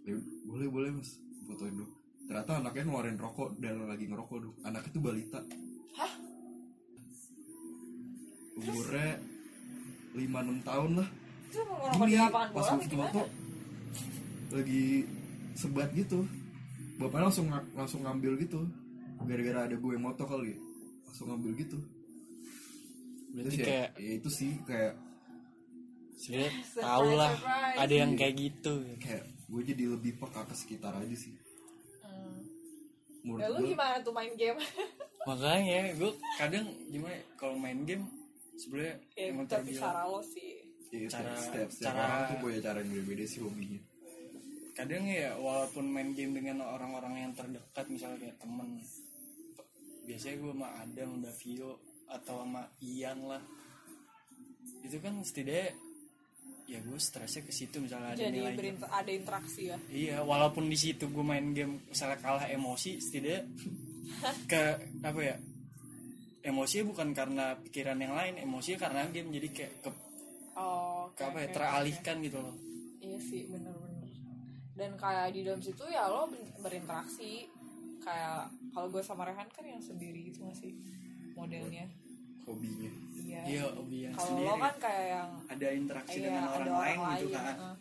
[0.04, 1.16] Ya boleh boleh mas.
[1.48, 1.90] Fotoin dulu.
[2.26, 4.54] Ternyata anaknya ngeluarin rokok dan lagi ngerokok dulu.
[4.68, 5.40] Anaknya tuh balita.
[5.96, 6.14] Hah?
[8.56, 9.20] umurnya
[10.16, 11.10] lima enam tahun lah.
[11.52, 13.24] Itu lapangan pas apa foto
[14.56, 15.04] lagi
[15.60, 16.24] sebat gitu.
[16.96, 18.64] Bapaknya langsung langsung ngambil gitu.
[19.28, 20.58] Gara-gara ada gue yang moto kali ya.
[21.12, 21.78] langsung ngambil gitu.
[23.36, 24.94] Berarti Terus ya, kayak ya itu sih kayak
[26.16, 26.52] sebenarnya
[26.86, 27.78] tau lah surprise.
[27.78, 31.36] ada yang kayak gitu kayak gue jadi lebih peka ke sekitar aja sih
[32.02, 32.38] Hmm.
[33.24, 34.60] menurut Ya lu gue gimana tuh main game?
[35.28, 38.06] makanya gue kadang gimana ya, kalau main game
[38.56, 40.52] sebenarnya ya, emang tapi terbilang cara lo sih.
[40.88, 43.82] ya, cara- setiap, setiap cara- orang tuh punya cara yang beda-beda sih hobinya
[44.72, 48.70] kadang ya walaupun main game dengan orang-orang yang terdekat misalnya kayak temen
[50.04, 51.72] biasanya gue sama Adam Davio
[52.06, 53.42] atau sama Ian lah
[54.80, 55.74] itu kan setidaknya
[56.66, 59.78] ya gue stresnya ke situ misalnya ada Jadi nilai berinter- ada interaksi ya.
[59.88, 63.46] iya walaupun di situ gue main game misalnya kalah emosi setidaknya
[64.52, 64.62] ke
[65.00, 65.36] apa ya
[66.42, 69.90] emosinya bukan karena pikiran yang lain emosinya karena game jadi kayak ke,
[70.56, 72.56] Oh, ke apa ya oke, teralihkan gitu loh
[72.98, 74.10] Iya sih, bener-bener.
[74.74, 77.46] Dan kayak di dalam situ ya lo ber- berinteraksi.
[78.02, 80.74] Kayak kalau gue sama Rehan kan yang sendiri gitu masih
[81.32, 81.86] modelnya.
[82.46, 82.92] Hobinya.
[83.26, 83.42] Iya.
[83.50, 84.48] iya hobi yang Kalau sendiri.
[84.48, 87.76] lo kan kayak yang ada interaksi iya, dengan ada orang, lain gitu kan heeh.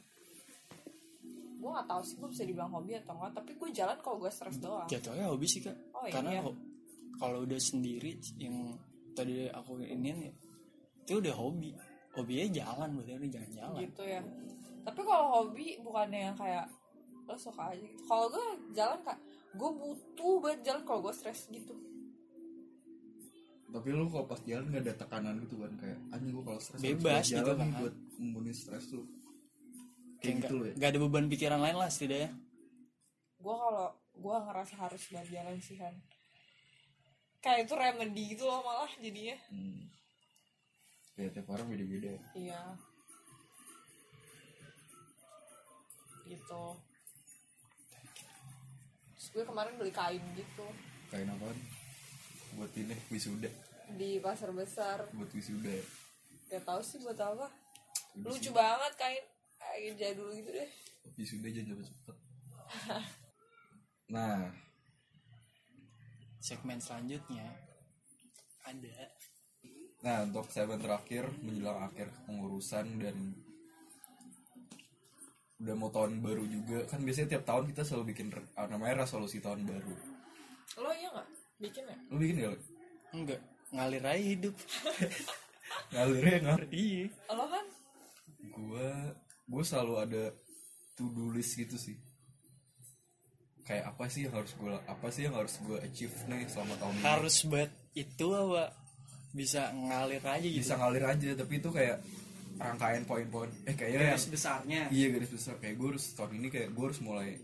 [1.65, 4.31] gue gak tahu sih gue bisa dibilang hobi atau enggak tapi gue jalan kalau gue
[4.33, 4.89] stres doang.
[4.89, 5.77] Jatuhnya hobi sih kak.
[5.97, 6.43] Oh, karena iya.
[7.17, 8.77] kalau udah sendiri yang
[9.17, 10.29] tadi aku ini
[11.09, 11.73] itu udah hobi.
[12.15, 13.81] Hobinya jalan berarti jalan-jalan.
[13.81, 14.21] Gitu ya.
[14.85, 16.69] Tapi kalau hobi bukannya yang kayak
[17.25, 18.05] lo suka aja gitu.
[18.05, 18.45] Kalau gue
[18.77, 19.19] jalan kak
[19.55, 21.75] gue butuh banget jalan kalau gue stres gitu
[23.75, 26.79] tapi lu kalau pas jalan gak ada tekanan gitu kan kayak anjing gue kalau stres
[26.79, 27.71] Bebas buat gitu kan.
[27.83, 29.03] buat membunuh stres tuh.
[29.03, 32.31] Kayak kayak gitu loh ya nggak ada beban pikiran lain lah setidaknya.
[33.43, 35.95] Gue kalau gue ngerasa harus banget jalan sih kan
[37.43, 39.37] kayak itu remedy gitu loh malah jadinya.
[39.51, 39.91] Hmm.
[41.19, 42.15] ya tiap orang beda-beda.
[42.15, 42.23] Ya.
[42.39, 42.63] iya.
[46.31, 46.65] Gitu.
[49.19, 50.67] Terus gue kemarin beli kain gitu.
[51.11, 51.59] Kain apaan?
[52.55, 55.05] Buat ini wisuda di pasar besar.
[55.13, 55.85] Buat wisuda ya
[56.55, 57.49] gak tahu sih buat apa.
[58.15, 58.31] Wisuda.
[58.31, 59.25] lucu banget kain
[59.59, 60.71] kain jadul gitu deh.
[61.19, 62.17] Wisuda jangan cepet-cepet
[64.15, 64.53] nah.
[66.45, 67.49] Segmen selanjutnya
[68.69, 69.09] ada
[70.05, 73.17] Nah, untuk segmen terakhir menjelang akhir pengurusan dan
[75.65, 76.85] udah mau tahun baru juga.
[76.85, 78.29] Kan biasanya tiap tahun kita selalu bikin
[78.61, 79.97] ah, namanya resolusi tahun baru.
[80.85, 81.29] lo iya nggak?
[81.57, 81.97] Bikin ya?
[82.13, 82.61] Lu bikin gak?
[83.15, 83.41] enggak
[83.75, 84.55] ngalir aja hidup.
[85.91, 86.69] Ngalirnya ngalir.
[86.71, 87.07] iya.
[87.31, 87.67] Lo kan
[88.55, 88.89] Gua
[89.51, 90.23] gua selalu ada
[90.95, 91.99] to do list gitu sih.
[93.65, 96.95] Kayak apa sih yang harus gue apa sih yang harus gue achieve nih selama tahun
[96.95, 97.05] ini?
[97.09, 98.77] harus buat itu apa?
[99.33, 100.61] Bisa ngalir aja gitu.
[100.61, 101.99] Bisa ngalir aja tapi itu kayak
[102.61, 103.49] rangkaian poin-poin.
[103.65, 104.83] Eh kayaknya garis besarnya.
[104.93, 105.57] Iya garis besar.
[105.59, 107.41] Kayak gue harus tahun ini kayak gue harus mulai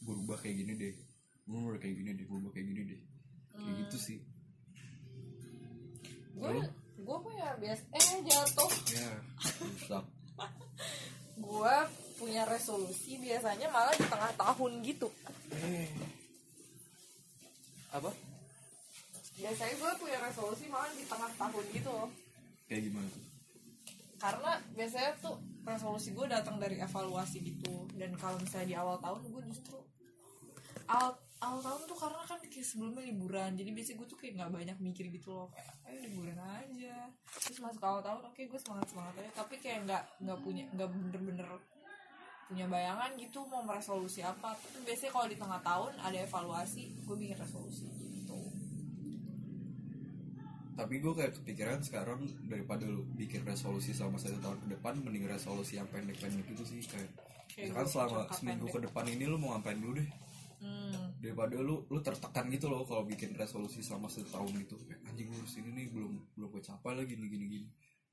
[0.00, 0.94] berubah kayak gini deh.
[1.44, 3.00] Gue mulai kayak gini deh berubah kayak gini deh.
[3.58, 4.18] Kayak gitu sih
[6.34, 6.50] gue
[7.04, 8.70] gue punya bias eh jatuh.
[8.90, 9.12] Ya
[9.60, 10.04] rusak.
[11.34, 11.74] Gue
[12.18, 15.08] punya resolusi biasanya malah di tengah tahun gitu.
[17.90, 18.10] Apa?
[19.34, 22.10] Biasanya gue punya resolusi malah di tengah tahun gitu loh.
[22.70, 23.24] Kayak gimana tuh?
[24.18, 27.84] Karena biasanya tuh resolusi gue datang dari evaluasi gitu.
[27.98, 29.76] Dan kalau misalnya di awal tahun gue justru
[30.88, 34.50] awal awal tahun tuh karena kan kayak sebelumnya liburan jadi biasanya gue tuh kayak nggak
[34.54, 36.96] banyak mikir gitu loh kayak ayo liburan aja
[37.42, 40.88] terus masuk awal tahun oke gue semangat semangat aja tapi kayak nggak nggak punya nggak
[40.88, 41.48] bener-bener
[42.44, 47.16] punya bayangan gitu mau meresolusi apa tapi biasanya kalau di tengah tahun ada evaluasi gue
[47.16, 48.40] bikin resolusi gitu
[50.74, 52.20] tapi gue kayak kepikiran sekarang
[52.50, 56.82] daripada lu bikin resolusi selama satu tahun ke depan mending resolusi yang pendek-pendek gitu sih
[56.84, 57.10] kayak
[57.54, 58.74] Kayak misalkan selama seminggu pendek.
[58.74, 60.08] ke depan ini lu mau ngapain dulu deh
[60.58, 61.03] hmm.
[61.24, 65.26] Daripada lu lu tertekan gitu loh kalau bikin resolusi selama satu tahun gitu kayak anjing
[65.26, 67.68] gue harus ini nih belum belum gue capai lagi gini gini gini.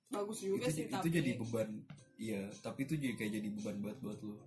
[0.07, 1.69] Bagus juga itu sih itu tapi jadi beban
[2.15, 4.39] iya tapi itu jadi kayak jadi beban buat buat lu.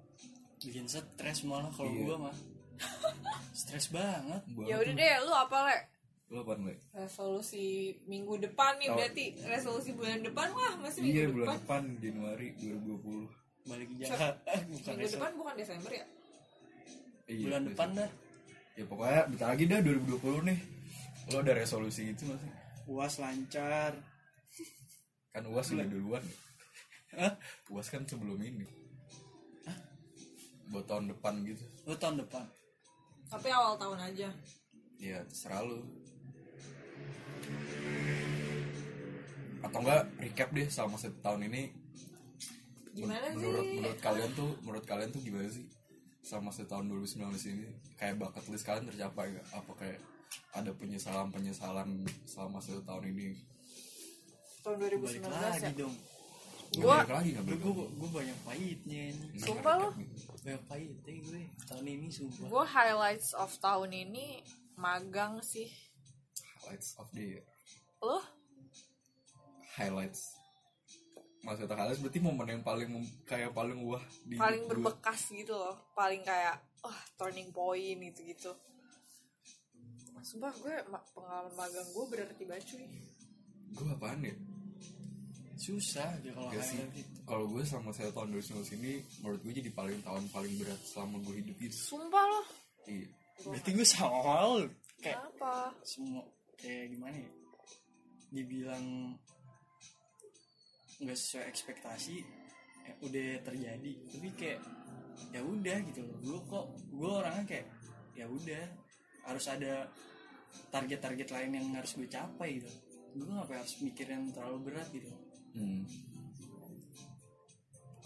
[0.58, 2.00] Bikin stres malah kalau Iya.
[2.02, 2.36] gua mah.
[3.54, 4.42] Stres banget.
[4.64, 5.78] Ya udah deh lu apa le?
[6.26, 6.74] Lu apaan, Le?
[6.90, 7.64] resolusi
[8.02, 8.96] minggu depan nih Oh.
[8.96, 11.34] berarti resolusi bulan depan wah masih minggu Iya, depan.
[11.36, 13.28] bulan depan Januari 2020.
[13.64, 14.34] balik jahat
[14.72, 16.04] bukan minggu depan bukan Desember ya?
[17.24, 18.10] Iya, bulan depan dah
[18.74, 20.58] Ya pokoknya bentar lagi dah 2020 nih.
[21.30, 22.52] Lo ada resolusi itu gak sih?
[22.84, 23.96] uas lancar
[25.32, 26.20] Kan UAS udah duluan.
[27.16, 27.32] Hah?
[27.72, 28.68] UAS kan sebelum ini.
[30.68, 31.64] Buat tahun depan gitu.
[31.84, 32.44] lu tahun depan
[33.28, 34.28] tapi awal tahun aja
[34.96, 35.84] Ya terserah lu.
[39.60, 41.62] Atau enggak recap deh sama satu tahun ini.
[42.94, 45.66] gimana Men- menurut sih menurut kalian tuh menurut kalian tuh gimana sih
[46.24, 47.20] sama setahun 2019
[47.52, 49.46] ini kayak bucket list kalian tercapai gak?
[49.52, 50.00] Apa kayak
[50.50, 51.88] ada penyesalan penyesalan
[52.24, 53.36] selama satu tahun ini?
[54.58, 55.94] tahun balik 2019 lagi ya dong
[56.74, 59.44] Gua- lagi gue gue gue banyak pahitnya ini lagi.
[59.44, 59.88] Sumpah lo.
[60.40, 64.40] Banyak pahitnya gue tahun ini sumpah gue highlights of tahun ini
[64.74, 65.68] magang sih
[66.58, 67.44] Highlights of the year.
[68.00, 68.24] lo
[69.70, 70.32] highlights
[71.44, 72.90] maksudnya highlights berarti momen yang paling
[73.28, 74.70] kayak paling wah di paling hidup gue.
[74.80, 78.52] berbekas gitu loh paling kayak wah turning point gitu gitu
[80.24, 82.84] sumpah gue ma- pengalaman magang gue berarti cuy
[83.74, 84.34] gue apaan ya?
[85.54, 86.78] Susah aja kalau sih.
[86.78, 88.92] highlight itu kalau gue sama saya tahun 2019 ini
[89.22, 92.46] menurut gue jadi paling tahun paling berat selama gue hidup itu sumpah loh.
[92.90, 93.06] Iya.
[93.42, 94.18] Berarti gue sama
[95.02, 95.54] kayak kenapa?
[95.86, 96.22] semua
[96.58, 97.30] kayak gimana ya?
[98.34, 99.14] Dibilang
[101.04, 102.16] nggak sesuai ekspektasi
[102.84, 103.92] ya udah terjadi.
[104.08, 104.60] Tapi kayak
[105.30, 106.18] ya udah gitu loh.
[106.24, 107.66] Gue kok gue orangnya kayak
[108.16, 108.64] ya udah
[109.28, 109.88] harus ada
[110.70, 112.70] target-target lain yang harus gue capai gitu.
[113.14, 115.12] Gue ngapain harus mikirin terlalu berat gitu.
[115.54, 115.84] Hmm.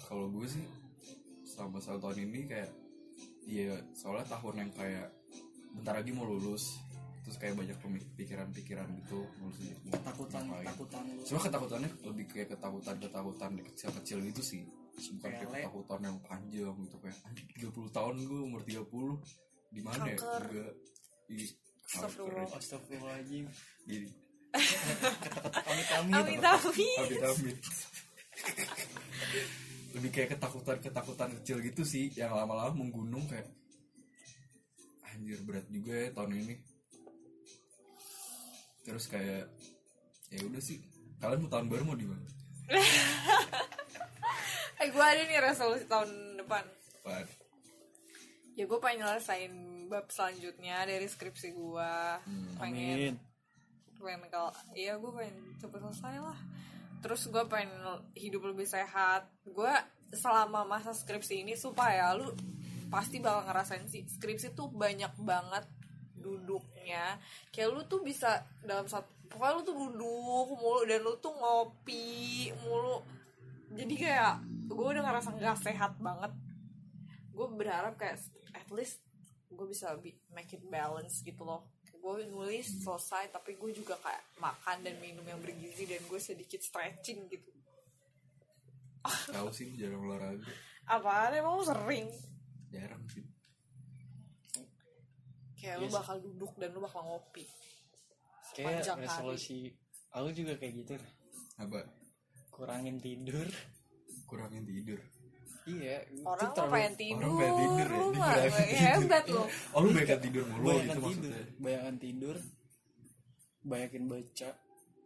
[0.04, 0.66] Kalau gue sih
[1.44, 2.70] selama satu tahun ini kayak
[3.48, 5.08] Iya soalnya tahun yang kayak
[5.72, 6.76] bentar lagi mau lulus
[7.28, 13.50] terus kayak banyak pemi- pikiran-pikiran gitu mau ketakutan ketakutan lu Cuma ketakutannya lebih kayak ketakutan-ketakutan
[13.68, 14.62] kecil-kecil gitu sih
[14.98, 19.20] Bukan kayak ketakutan yang panjang gitu kayak "Anjing, 30 tahun gue umur 30
[19.68, 20.16] di mana ya?
[21.88, 22.48] Astagfirullah.
[22.48, 22.58] kanker.
[22.58, 23.44] Astagfirullahaladzim
[23.84, 24.08] Jadi
[25.68, 26.40] amit-amit amit amit
[27.04, 27.56] Amit amit.
[29.92, 33.48] Lebih kayak ketakutan-ketakutan kecil gitu sih yang lama-lama menggunung kayak
[35.08, 36.54] anjir berat juga ya tahun ini.
[38.88, 39.44] Terus kayak
[40.32, 40.80] ya udah sih
[41.20, 42.24] kalian mau tahun baru mau di mana?
[44.80, 46.64] eh gue ada nih resolusi tahun depan.
[47.04, 47.28] Apaan?
[48.58, 49.54] ya gue pengen nyelesain
[49.86, 51.92] bab selanjutnya dari skripsi gue
[52.58, 53.16] pengen amin.
[54.02, 56.38] pengen kalau iya gue pengen cepet selesai lah.
[56.98, 57.70] Terus gue pengen
[58.18, 59.30] hidup lebih sehat.
[59.46, 59.70] Gue
[60.10, 62.34] selama masa skripsi ini supaya lu
[62.90, 65.68] pasti bakal ngerasain sih skripsi tuh banyak banget
[66.88, 67.20] duduknya
[67.52, 72.48] kayak lu tuh bisa dalam satu pokoknya lu tuh duduk mulu dan lu tuh ngopi
[72.64, 73.04] mulu.
[73.76, 74.40] Jadi kayak
[74.72, 76.32] gue udah ngerasa nggak sehat banget.
[77.36, 78.16] Gue berharap kayak
[78.56, 79.04] at least
[79.52, 81.68] gue bisa bi- make it balance gitu loh.
[82.00, 86.64] Gue nulis selesai tapi gue juga kayak makan dan minum yang bergizi dan gue sedikit
[86.64, 87.52] stretching gitu.
[89.28, 90.48] Tahu sih jarang olahraga.
[90.88, 92.08] apaan emang sering?
[92.72, 93.37] Jarang sih.
[95.58, 95.94] Kayak lu Yes.
[95.94, 97.44] bakal duduk dan lu bakal ngopi
[98.48, 99.06] kayak Sepanjang hari.
[99.06, 99.58] resolusi
[100.08, 100.94] aku juga kayak gitu.
[101.56, 101.80] Apa?
[102.48, 103.46] kurangin tidur.
[104.24, 104.98] Kurangin tidur.
[105.64, 108.32] iya orang terlalu- pengen tidur, pengen tidur ya, lu mah
[108.72, 111.44] hebat lo Oh lu banyak tidur mulu banyakan gitu tidur maksudnya.
[111.58, 112.36] banyakan tidur
[113.62, 114.50] banyakin baca.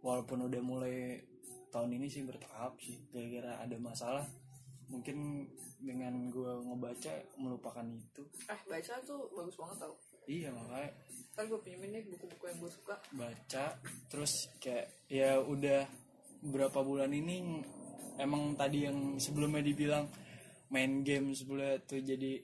[0.01, 1.19] Walaupun udah mulai
[1.69, 4.27] tahun ini sih bertahap sih gara-gara ada masalah.
[4.87, 8.23] Mungkin dengan gue ngebaca melupakan itu.
[8.45, 9.95] Eh baca tuh bagus banget tau
[10.27, 10.91] iya makanya.
[11.33, 12.95] Ntar gue pinjemin deh buku-buku yang gue suka.
[13.17, 13.65] Baca
[14.13, 15.89] terus kayak ya udah
[16.45, 17.63] beberapa bulan ini
[18.21, 20.05] emang tadi yang sebelumnya dibilang
[20.69, 22.43] main game sebelah tuh jadi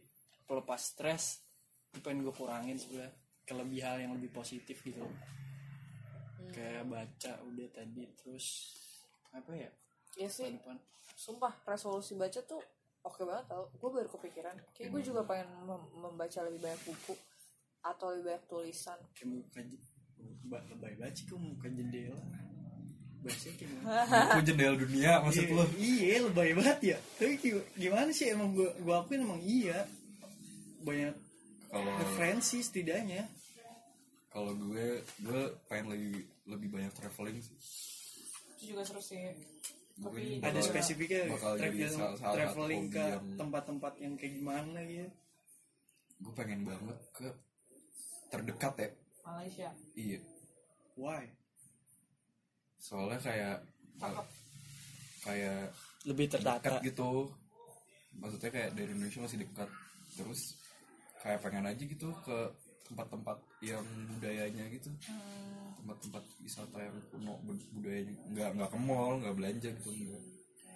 [0.48, 1.44] pelepas stres
[1.92, 3.12] itu pengen gue kurangin sebelah
[3.44, 5.04] ke lebih hal yang lebih positif gitu.
[6.52, 8.76] Kayak baca udah tadi terus
[9.32, 9.70] apa ya?
[10.16, 10.48] Ya sih.
[10.48, 10.80] Depan.
[11.12, 12.60] Sumpah resolusi baca tuh
[13.04, 13.68] oke banget tau.
[13.76, 14.56] Gue baru kepikiran.
[14.72, 17.14] Kayak gue juga pengen mem- membaca lebih banyak buku
[17.80, 19.86] atau lebih banyak tulisan kayak mau buka je-
[20.44, 22.20] ba- lebay baca kok mau buka jendela
[23.18, 25.64] baca kayak jendela dunia maksud Iya, lu.
[25.76, 26.98] Iya, lebay banget ya.
[27.14, 29.86] Tapi gi- gimana sih emang gua gua akuin emang iya.
[30.80, 31.14] Banyak
[31.68, 33.26] Kalau referensi setidaknya.
[34.28, 37.56] kalau gue gue pengen lebih lebih banyak traveling sih.
[38.54, 39.18] itu juga seru sih
[39.96, 44.78] Mungkin Tapi Ada spesifiknya traveling, salah- salah satu traveling ke yang- tempat-tempat yang kayak gimana
[44.80, 45.10] gitu.
[46.18, 47.26] gue pengen banget ke
[48.28, 48.90] terdekat ya.
[49.24, 49.70] Malaysia.
[49.92, 50.20] Iya.
[50.96, 51.24] Why?
[52.78, 53.56] Soalnya kayak
[53.98, 54.26] cakep.
[55.18, 55.60] kayak
[56.06, 57.10] lebih dekat terdata gitu.
[58.16, 59.68] Maksudnya kayak dari Indonesia masih dekat.
[60.16, 60.40] Terus
[61.20, 62.38] kayak pengen aja gitu ke
[62.88, 63.84] tempat-tempat yang
[64.16, 64.88] budayanya gitu.
[65.76, 68.14] Tempat-tempat wisata yang kuno bud- budayanya.
[68.32, 70.22] Nggak nggak ke mall nggak belanja gitu nggak.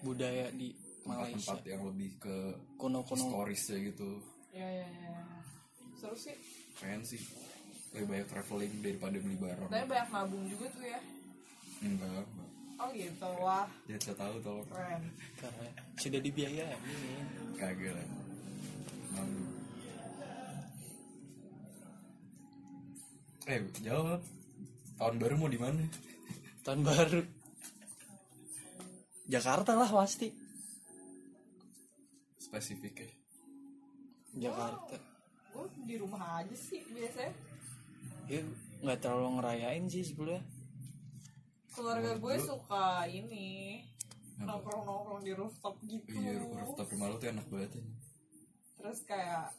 [0.03, 1.39] Budaya di Malaysia.
[1.39, 2.37] tempat-tempat yang lebih ke
[2.77, 3.17] kuno-kuno.
[3.17, 4.11] historisnya gitu.
[4.53, 5.17] Ya ya ya
[5.97, 6.35] seru sih
[6.83, 7.23] pengen sih.
[7.95, 9.69] Lebih banyak traveling daripada beli barang.
[9.71, 11.01] Tapi banyak nabung juga tuh ya.
[11.83, 12.27] Enggak
[12.83, 13.29] oh gitu.
[13.39, 13.67] Wah.
[13.87, 14.67] Jangan saya tahu tolong.
[14.67, 15.03] Keren.
[15.39, 15.67] Karena
[16.03, 16.77] sudah dibiayai
[17.57, 18.09] kagak lah.
[19.15, 19.43] Malu.
[23.51, 24.21] eh jawab.
[24.99, 25.83] Tahun baru mau di mana?
[26.63, 27.23] Tahun baru.
[29.27, 30.31] Jakarta lah pasti.
[32.39, 33.09] Spesifiknya
[34.37, 35.12] Jakarta
[35.53, 37.33] gue di rumah aja sih biasanya.
[38.27, 38.41] Ya
[38.83, 40.43] nggak terlalu ngerayain sih sebelumnya
[41.73, 43.81] keluarga gue suka ini
[44.37, 46.13] nongkrong nongkrong di rooftop gitu.
[46.13, 47.85] Iya rooftop rumah lu tuh enak banget ya.
[48.83, 49.55] terus kayak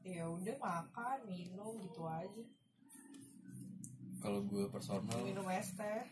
[0.00, 2.44] ya udah makan minum gitu aja.
[4.22, 6.02] Kalau gue personal minum es teh.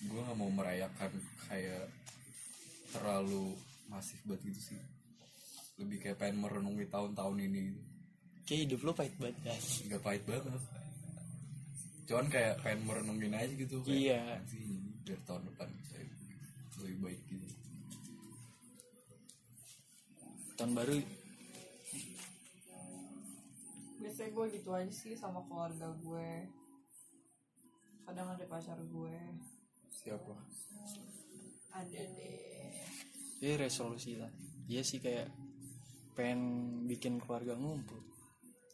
[0.00, 1.12] gue nggak mau merayakan
[1.48, 1.88] kayak
[2.94, 3.52] terlalu
[3.90, 4.80] masif banget gitu sih.
[5.80, 7.60] Lebih kayak pengen merenungi tahun-tahun ini.
[7.74, 7.89] gitu.
[8.46, 9.66] Kayak hidup lo pahit banget guys.
[9.86, 10.62] Nggak pahit banget.
[12.10, 14.18] Cuman kayak pengen merenungin aja gitu kayak, Iya.
[14.20, 14.90] "Apaan sih ini?
[15.06, 16.04] Biar tahun depan saya
[16.80, 17.48] lebih baik gitu.
[20.58, 20.94] Tahun baru.
[24.00, 26.30] Biasanya gue gitu aja sih sama keluarga gue.
[28.08, 29.16] Kadang ada pacar gue.
[29.92, 30.34] Siapa?
[31.70, 32.50] Ada deh
[33.40, 34.28] ya resolusi lah.
[34.68, 35.32] Iya sih kayak
[36.12, 36.40] pengen
[36.84, 38.09] bikin keluarga ngumpul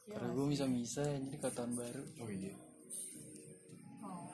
[0.07, 2.03] Iya karena nggak gue bisa bisa jadi ke tahun baru.
[2.23, 2.55] Oh iya.
[4.01, 4.31] Oh.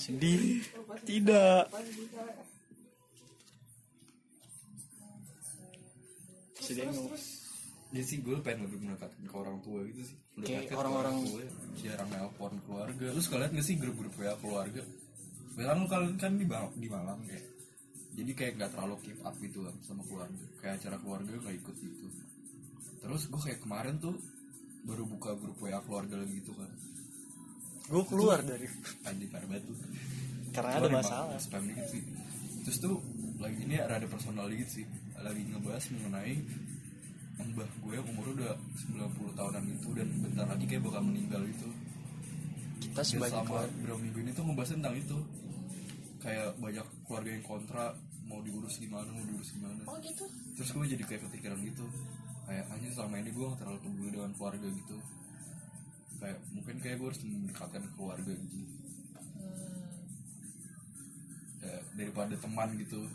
[0.00, 0.64] sedih.
[1.04, 1.62] Tidak.
[6.56, 7.18] Sedih ngumpul
[7.92, 10.16] ya sih gue pengen lebih mendekatkan ke orang tua gitu sih.
[10.64, 11.44] Ke orang-orang- tua
[11.84, 13.06] jarang nelpon keluarga.
[13.12, 14.80] Lu suka liat gak sih grup-grup WA keluarga?
[15.52, 17.44] Biasanya lu kalian kan di, Bang- di Malang kayak.
[18.16, 20.40] Jadi kayak nggak terlalu keep up gitu kan sama keluarga.
[20.64, 22.06] Kayak acara keluarga nggak ikut gitu
[23.12, 24.16] terus gue kayak kemarin tuh
[24.88, 26.72] baru buka grup WA keluarga lagi gitu kan.
[27.92, 28.64] Gue keluar dari
[29.04, 29.76] anjing parah banget tuh.
[30.56, 31.36] Karena ada masalah.
[31.36, 32.00] spam dikit sih.
[32.64, 33.04] Terus tuh
[33.36, 34.88] lagi ini rada personal dikit sih.
[35.20, 36.40] Lagi ngebahas mengenai
[37.52, 38.56] mbah gue yang umur udah
[38.96, 41.68] 90 tahunan itu dan bentar lagi kayak bakal meninggal itu
[42.80, 45.18] kita sebagai selama berapa minggu ini tuh ngebahas tentang itu.
[46.24, 47.92] Kayak banyak keluarga yang kontra
[48.24, 49.84] mau diurus gimana mau diurus gimana.
[49.84, 50.24] Oh gitu?
[50.56, 51.84] Terus gue jadi kayak kepikiran gitu
[52.46, 54.96] kayak hanya selama ini gue gak terlalu peduli dengan keluarga gitu.
[56.22, 58.58] Kayak mungkin kayak gue harus mendekatkan keluarga gitu.
[61.62, 63.06] Ya, daripada teman gitu.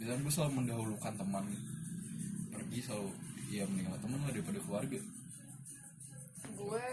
[0.00, 1.44] Biasanya gue selalu mendahulukan teman
[2.50, 3.10] pergi selalu
[3.50, 4.98] ya mendingan sama teman lah daripada keluarga.
[6.56, 6.88] Gue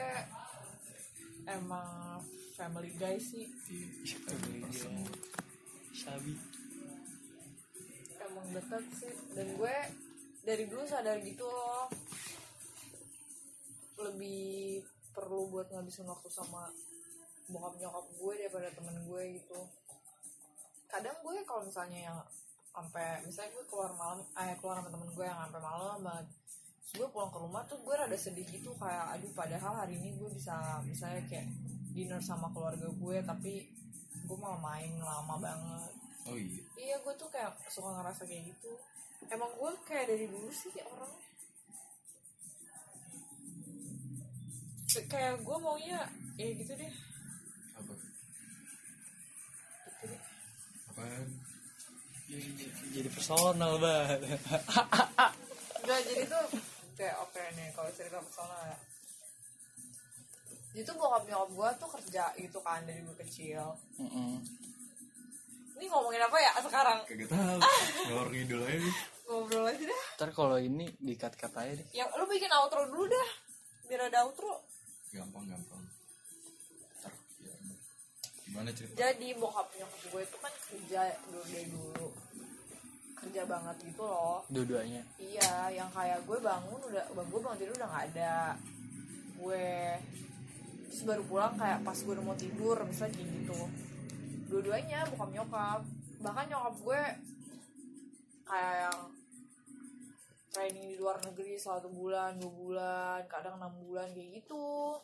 [1.47, 2.19] emang
[2.57, 3.47] family guy sih.
[3.69, 4.93] Iya, Family person.
[5.05, 5.15] guy.
[5.97, 6.33] sabi.
[8.17, 9.13] Emang dekat sih.
[9.33, 9.75] Dan gue
[10.47, 11.91] dari dulu sadar gitu loh.
[13.99, 14.79] Lebih
[15.11, 16.71] perlu buat ngabisin waktu sama
[17.51, 19.59] bokap nyokap gue daripada temen gue gitu.
[20.87, 22.19] Kadang gue kalau misalnya yang
[22.71, 26.27] sampai misalnya gue keluar malam eh keluar sama temen gue yang sampai malam banget.
[26.79, 30.15] Terus gue pulang ke rumah tuh gue rada sedih gitu kayak aduh padahal hari ini
[30.15, 31.51] gue bisa misalnya kayak
[31.91, 33.67] dinner sama keluarga gue tapi
[34.23, 35.91] gue malah main lama banget.
[36.23, 36.63] Oh iya.
[36.79, 38.79] Iya gue tuh kayak suka ngerasa kayak gitu
[39.27, 41.25] emang gue kayak dari dulu sih orangnya.
[45.07, 45.99] Kayak gue maunya
[46.37, 46.93] ya gitu deh.
[47.77, 47.93] Apa?
[49.85, 50.21] Gitu deh.
[50.93, 51.27] Apaan?
[52.27, 54.19] Jadi, jadi personal banget
[55.79, 56.43] Enggak, jadi tuh
[56.99, 58.77] kayak oke nih kalau cerita personal ya.
[60.75, 63.79] Itu bokap nyokap gue tuh kerja gitu kan dari gue kecil.
[64.01, 64.43] Mm-mm.
[65.77, 66.51] Ini ngomongin apa ya?
[66.57, 66.99] Sekarang.
[67.05, 67.57] Kagak tahu.
[68.09, 68.95] Ngalor ngidul aja nih.
[69.27, 70.03] ngobrol aja dah.
[70.17, 71.87] Ntar kalau ini dikat kat aja deh.
[71.93, 73.29] Yang lu bikin outro dulu dah.
[73.85, 74.65] Biar ada outro.
[75.13, 75.83] Gampang gampang.
[77.03, 77.13] Ntar,
[77.43, 77.53] ya,
[78.47, 78.95] gimana cerita?
[78.97, 82.07] Jadi bokap nyokap gue itu kan kerja dulu dari dulu.
[83.19, 84.39] Kerja banget gitu loh.
[84.49, 85.01] Dua-duanya?
[85.21, 88.35] Iya yang kayak gue bangun udah gue bangun tidur udah nggak ada.
[89.37, 89.67] Gue
[90.87, 93.59] terus baru pulang kayak pas gue udah mau tidur misalnya gitu
[94.47, 95.81] dua-duanya bokap nyokap.
[96.17, 97.01] Bahkan nyokap gue
[98.43, 98.99] kayak yang
[100.49, 104.97] training di luar negeri satu bulan dua bulan kadang enam bulan kayak gitu.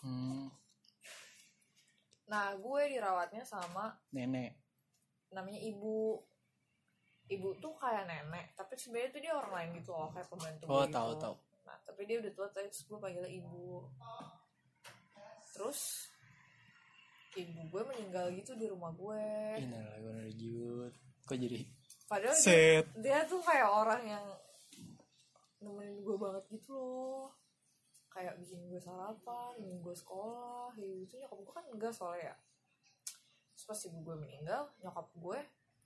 [0.00, 0.48] Hmm,
[2.24, 4.56] nah gue dirawatnya sama nenek.
[5.28, 6.16] namanya ibu.
[7.30, 10.82] Ibu tuh kayak nenek tapi sebenarnya tuh dia orang lain gitu loh kayak pembantu Oh,
[10.82, 11.22] tahu, gitu.
[11.22, 11.34] tahu.
[11.62, 13.86] nah tapi dia udah tua terus gue panggilnya ibu.
[15.52, 16.09] Terus
[17.38, 19.24] ibu gue meninggal gitu di rumah gue.
[19.62, 20.90] Innalillahi
[21.26, 21.62] kok jadi
[22.10, 22.84] padahal dia, Set.
[22.98, 24.24] dia tuh kayak orang yang
[25.62, 27.30] nemenin gue banget gitu loh.
[28.10, 31.22] Kayak bikin gue sarapan bikin gue sekolah kayak gitu.
[31.22, 32.36] Nyokap gue kan enggak soalnya ya.
[33.54, 35.38] Terus pas ibu gue meninggal nyokap gue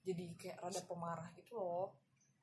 [0.04, 1.92] jadi kayak rada pemarah gitu loh.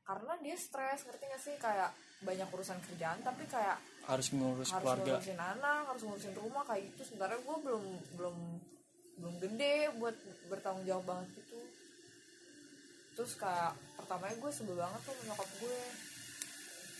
[0.06, 1.56] Karena dia stres ngerti gak sih?
[1.58, 1.90] Kayak
[2.22, 5.18] banyak urusan kerjaan tapi kayak harus ngurus harus keluarga.
[5.18, 7.02] ngurusin anak harus ngurusin rumah kayak gitu.
[7.10, 7.84] Sementara gue belum
[8.14, 8.38] belum
[9.20, 10.16] belum gede buat
[10.48, 11.60] bertanggung jawab banget gitu.
[13.16, 15.80] Terus kayak pertamanya gue sebel banget tuh nyokap gue.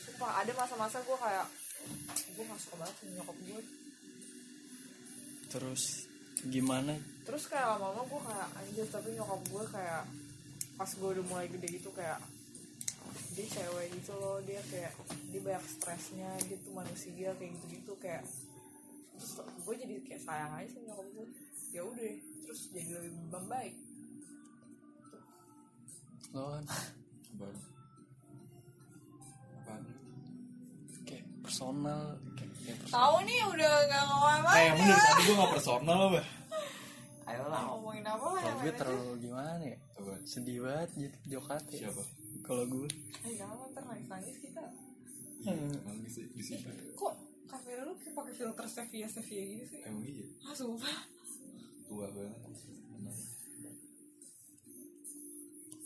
[0.02, 1.48] Sumpah ada masa-masa gue kayak
[2.36, 3.62] gue gak suka banget sama nyokap gue.
[5.52, 5.84] Terus
[6.46, 6.94] gimana?
[7.26, 10.04] Terus kayak lama-lama gue kayak anjir tapi nyokap gue kayak
[10.78, 12.18] pas gue udah mulai gede gitu kayak
[13.32, 14.92] dia cewek gitu loh dia kayak
[15.32, 18.24] dia banyak stresnya dia tuh manusia kayak gitu-gitu kayak.
[19.18, 21.28] Terus gue jadi kayak sayang aja sama nyokap gue
[21.72, 22.12] ya udah
[22.44, 23.76] terus jadi lebih membaik.
[26.36, 26.64] Lo kan?
[29.64, 29.84] Apaan?
[31.08, 33.00] kayak personal kayak, kayak personal.
[33.00, 36.28] tahu nih udah nggak ngomong Eh, emang dari tadi gue gak personal, bah
[37.32, 39.78] ayolah ngomongin apa lah kalau yang gue terlalu gimana ya?
[39.96, 40.14] Apa?
[40.28, 42.04] sedih banget gitu Jokate Siapa?
[42.44, 42.88] kalau gue.
[43.24, 44.64] Eh jangan ntar nangis nangis kita.
[45.48, 47.14] Nangis di, di sini kok
[47.48, 49.80] kamera lu kayak pakai filter sepia sepia gitu sih?
[49.88, 50.28] Emang iya?
[50.48, 50.98] ah sumpah
[51.92, 52.40] Tua banget.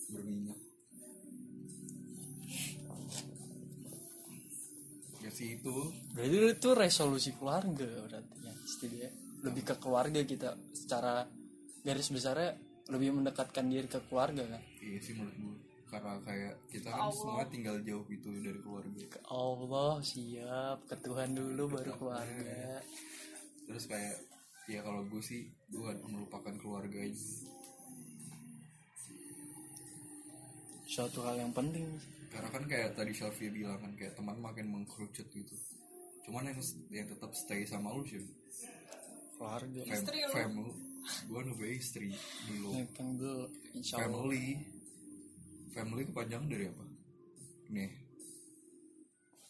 [0.05, 0.59] Berminyak.
[5.25, 5.73] Ya sih itu.
[6.13, 9.09] Berarti itu resolusi keluarga berarti ya setidaknya
[9.41, 11.25] lebih ke keluarga kita secara
[11.81, 12.53] garis besarnya
[12.93, 14.61] lebih mendekatkan diri ke keluarga kan?
[14.85, 15.57] Iya sih menurut gue
[15.89, 19.01] Karena kayak kita kan semua tinggal jauh gitu dari keluarga.
[19.25, 20.85] Allah siap.
[20.85, 22.85] Ke Tuhan dulu baru keluarga.
[23.65, 24.34] Terus kayak
[24.65, 27.27] Ya kalau gue sih Gue melupakan keluarga aja.
[30.85, 31.97] Suatu hal yang penting.
[32.29, 35.55] Karena kan kayak tadi Sylvia bilang kan kayak teman makin mengkerucut gitu.
[36.23, 36.57] Cuman yang
[36.93, 38.21] yang tetap stay sama lu sih.
[39.35, 39.81] Keluarga.
[39.83, 40.33] Fam Istri lu.
[40.33, 40.73] family.
[41.29, 42.09] Gue nunggu istri
[42.49, 42.69] dulu.
[43.93, 44.45] Family.
[45.73, 46.85] Family kepanjangan dari apa?
[47.73, 47.91] Nih.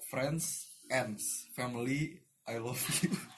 [0.09, 1.47] Friends ends.
[1.53, 3.09] Family I love you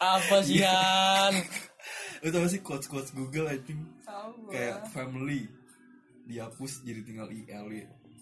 [0.00, 1.36] apa sih Yan?
[2.24, 3.84] Lu tau sih quotes quotes Google I think?
[4.48, 5.46] Kayak family
[6.24, 7.44] dihapus jadi tinggal il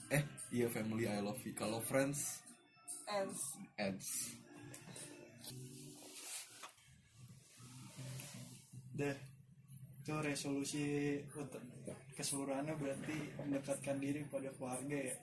[0.09, 1.55] eh iya family I love you.
[1.55, 2.43] Kalau friends?
[3.09, 3.41] Ends
[3.81, 4.09] ends
[8.99, 9.15] Dah,
[10.03, 10.87] itu resolusi
[11.39, 11.63] untuk
[12.19, 15.15] keseluruhannya berarti mendekatkan diri pada keluarga ya.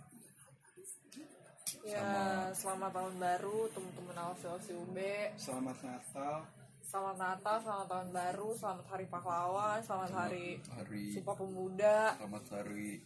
[1.86, 4.98] Ya selamat tahun baru teman-teman Alfil UB
[5.38, 6.42] Selamat Natal.
[6.82, 12.18] selamat Natal selamat tahun baru selamat hari pahlawan selamat hari hari Sumpah Pemuda.
[12.18, 13.06] Selamat hari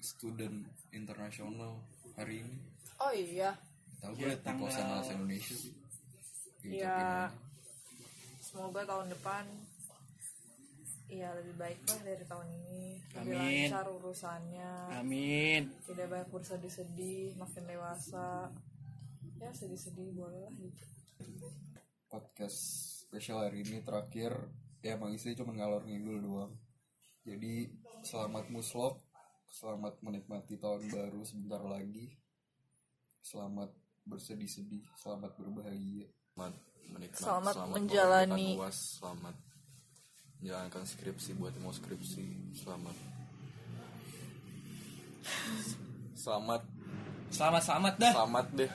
[0.00, 0.64] student
[0.96, 1.76] internasional
[2.16, 2.56] hari ini.
[2.96, 3.52] Oh iya.
[4.00, 4.88] Tahu Ya, gue di posan
[5.20, 5.74] Indonesia sih?
[6.64, 7.28] Iya.
[8.40, 9.44] semoga tahun depan
[11.08, 12.84] iya lebih baik lah dari tahun ini.
[13.14, 13.68] Lebih Amin.
[13.68, 14.72] lancar urusannya.
[14.98, 15.62] Amin.
[15.84, 18.48] tidak banyak bersedih-sedih makin dewasa.
[19.40, 20.84] Ya sedih-sedih boleh lah gitu.
[22.08, 22.58] Podcast
[23.08, 24.32] spesial hari ini terakhir.
[24.84, 26.52] Ya emang isinya cuma ngalor ngidul doang.
[27.24, 27.72] Jadi
[28.04, 29.00] selamat muslok.
[29.48, 32.10] Selamat menikmati tahun baru sebentar lagi.
[33.22, 33.70] Selamat
[34.04, 34.84] bersedih-sedih.
[34.98, 36.10] Selamat berbahagia.
[36.34, 36.54] Selamat
[36.90, 38.58] menikmati Selamat menjalani.
[38.58, 39.53] menggunakan UAS, selamat
[40.44, 42.96] menjalankan skripsi buat mau skripsi selamat
[46.20, 46.62] selamat
[47.34, 48.12] Selamat selamat dah.
[48.14, 48.72] Selamat deh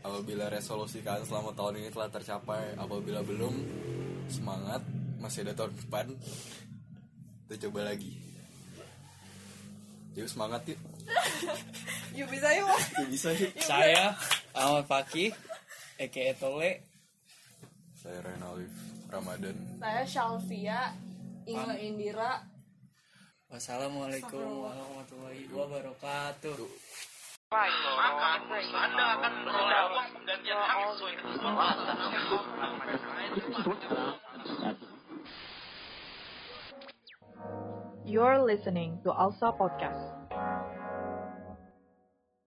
[0.00, 2.72] apabila resolusi kalian selama tahun ini telah tercapai.
[2.80, 3.52] Apabila belum,
[4.32, 4.80] semangat
[5.20, 6.06] masih ada tahun depan.
[7.44, 8.16] Kita coba lagi.
[10.16, 10.80] Yuk semangat yuk.
[12.16, 12.68] yuk bisa yuk
[13.00, 13.52] Ya bisa yuk.
[13.60, 14.16] Saya
[14.56, 15.36] Ahmad Fakih,
[16.00, 16.80] Eke Etole.
[17.92, 19.56] Saya Renalif Ramadan.
[19.76, 20.96] saya Shalvia
[21.44, 22.48] Inga Indira
[23.52, 26.56] Wassalamualaikum warahmatullahi wabarakatuh.
[27.52, 28.40] maka
[28.72, 31.76] Anda akan memperoleh uang penggantian hak sesuai ketentuan
[38.04, 40.21] You're listening to Alsa Podcast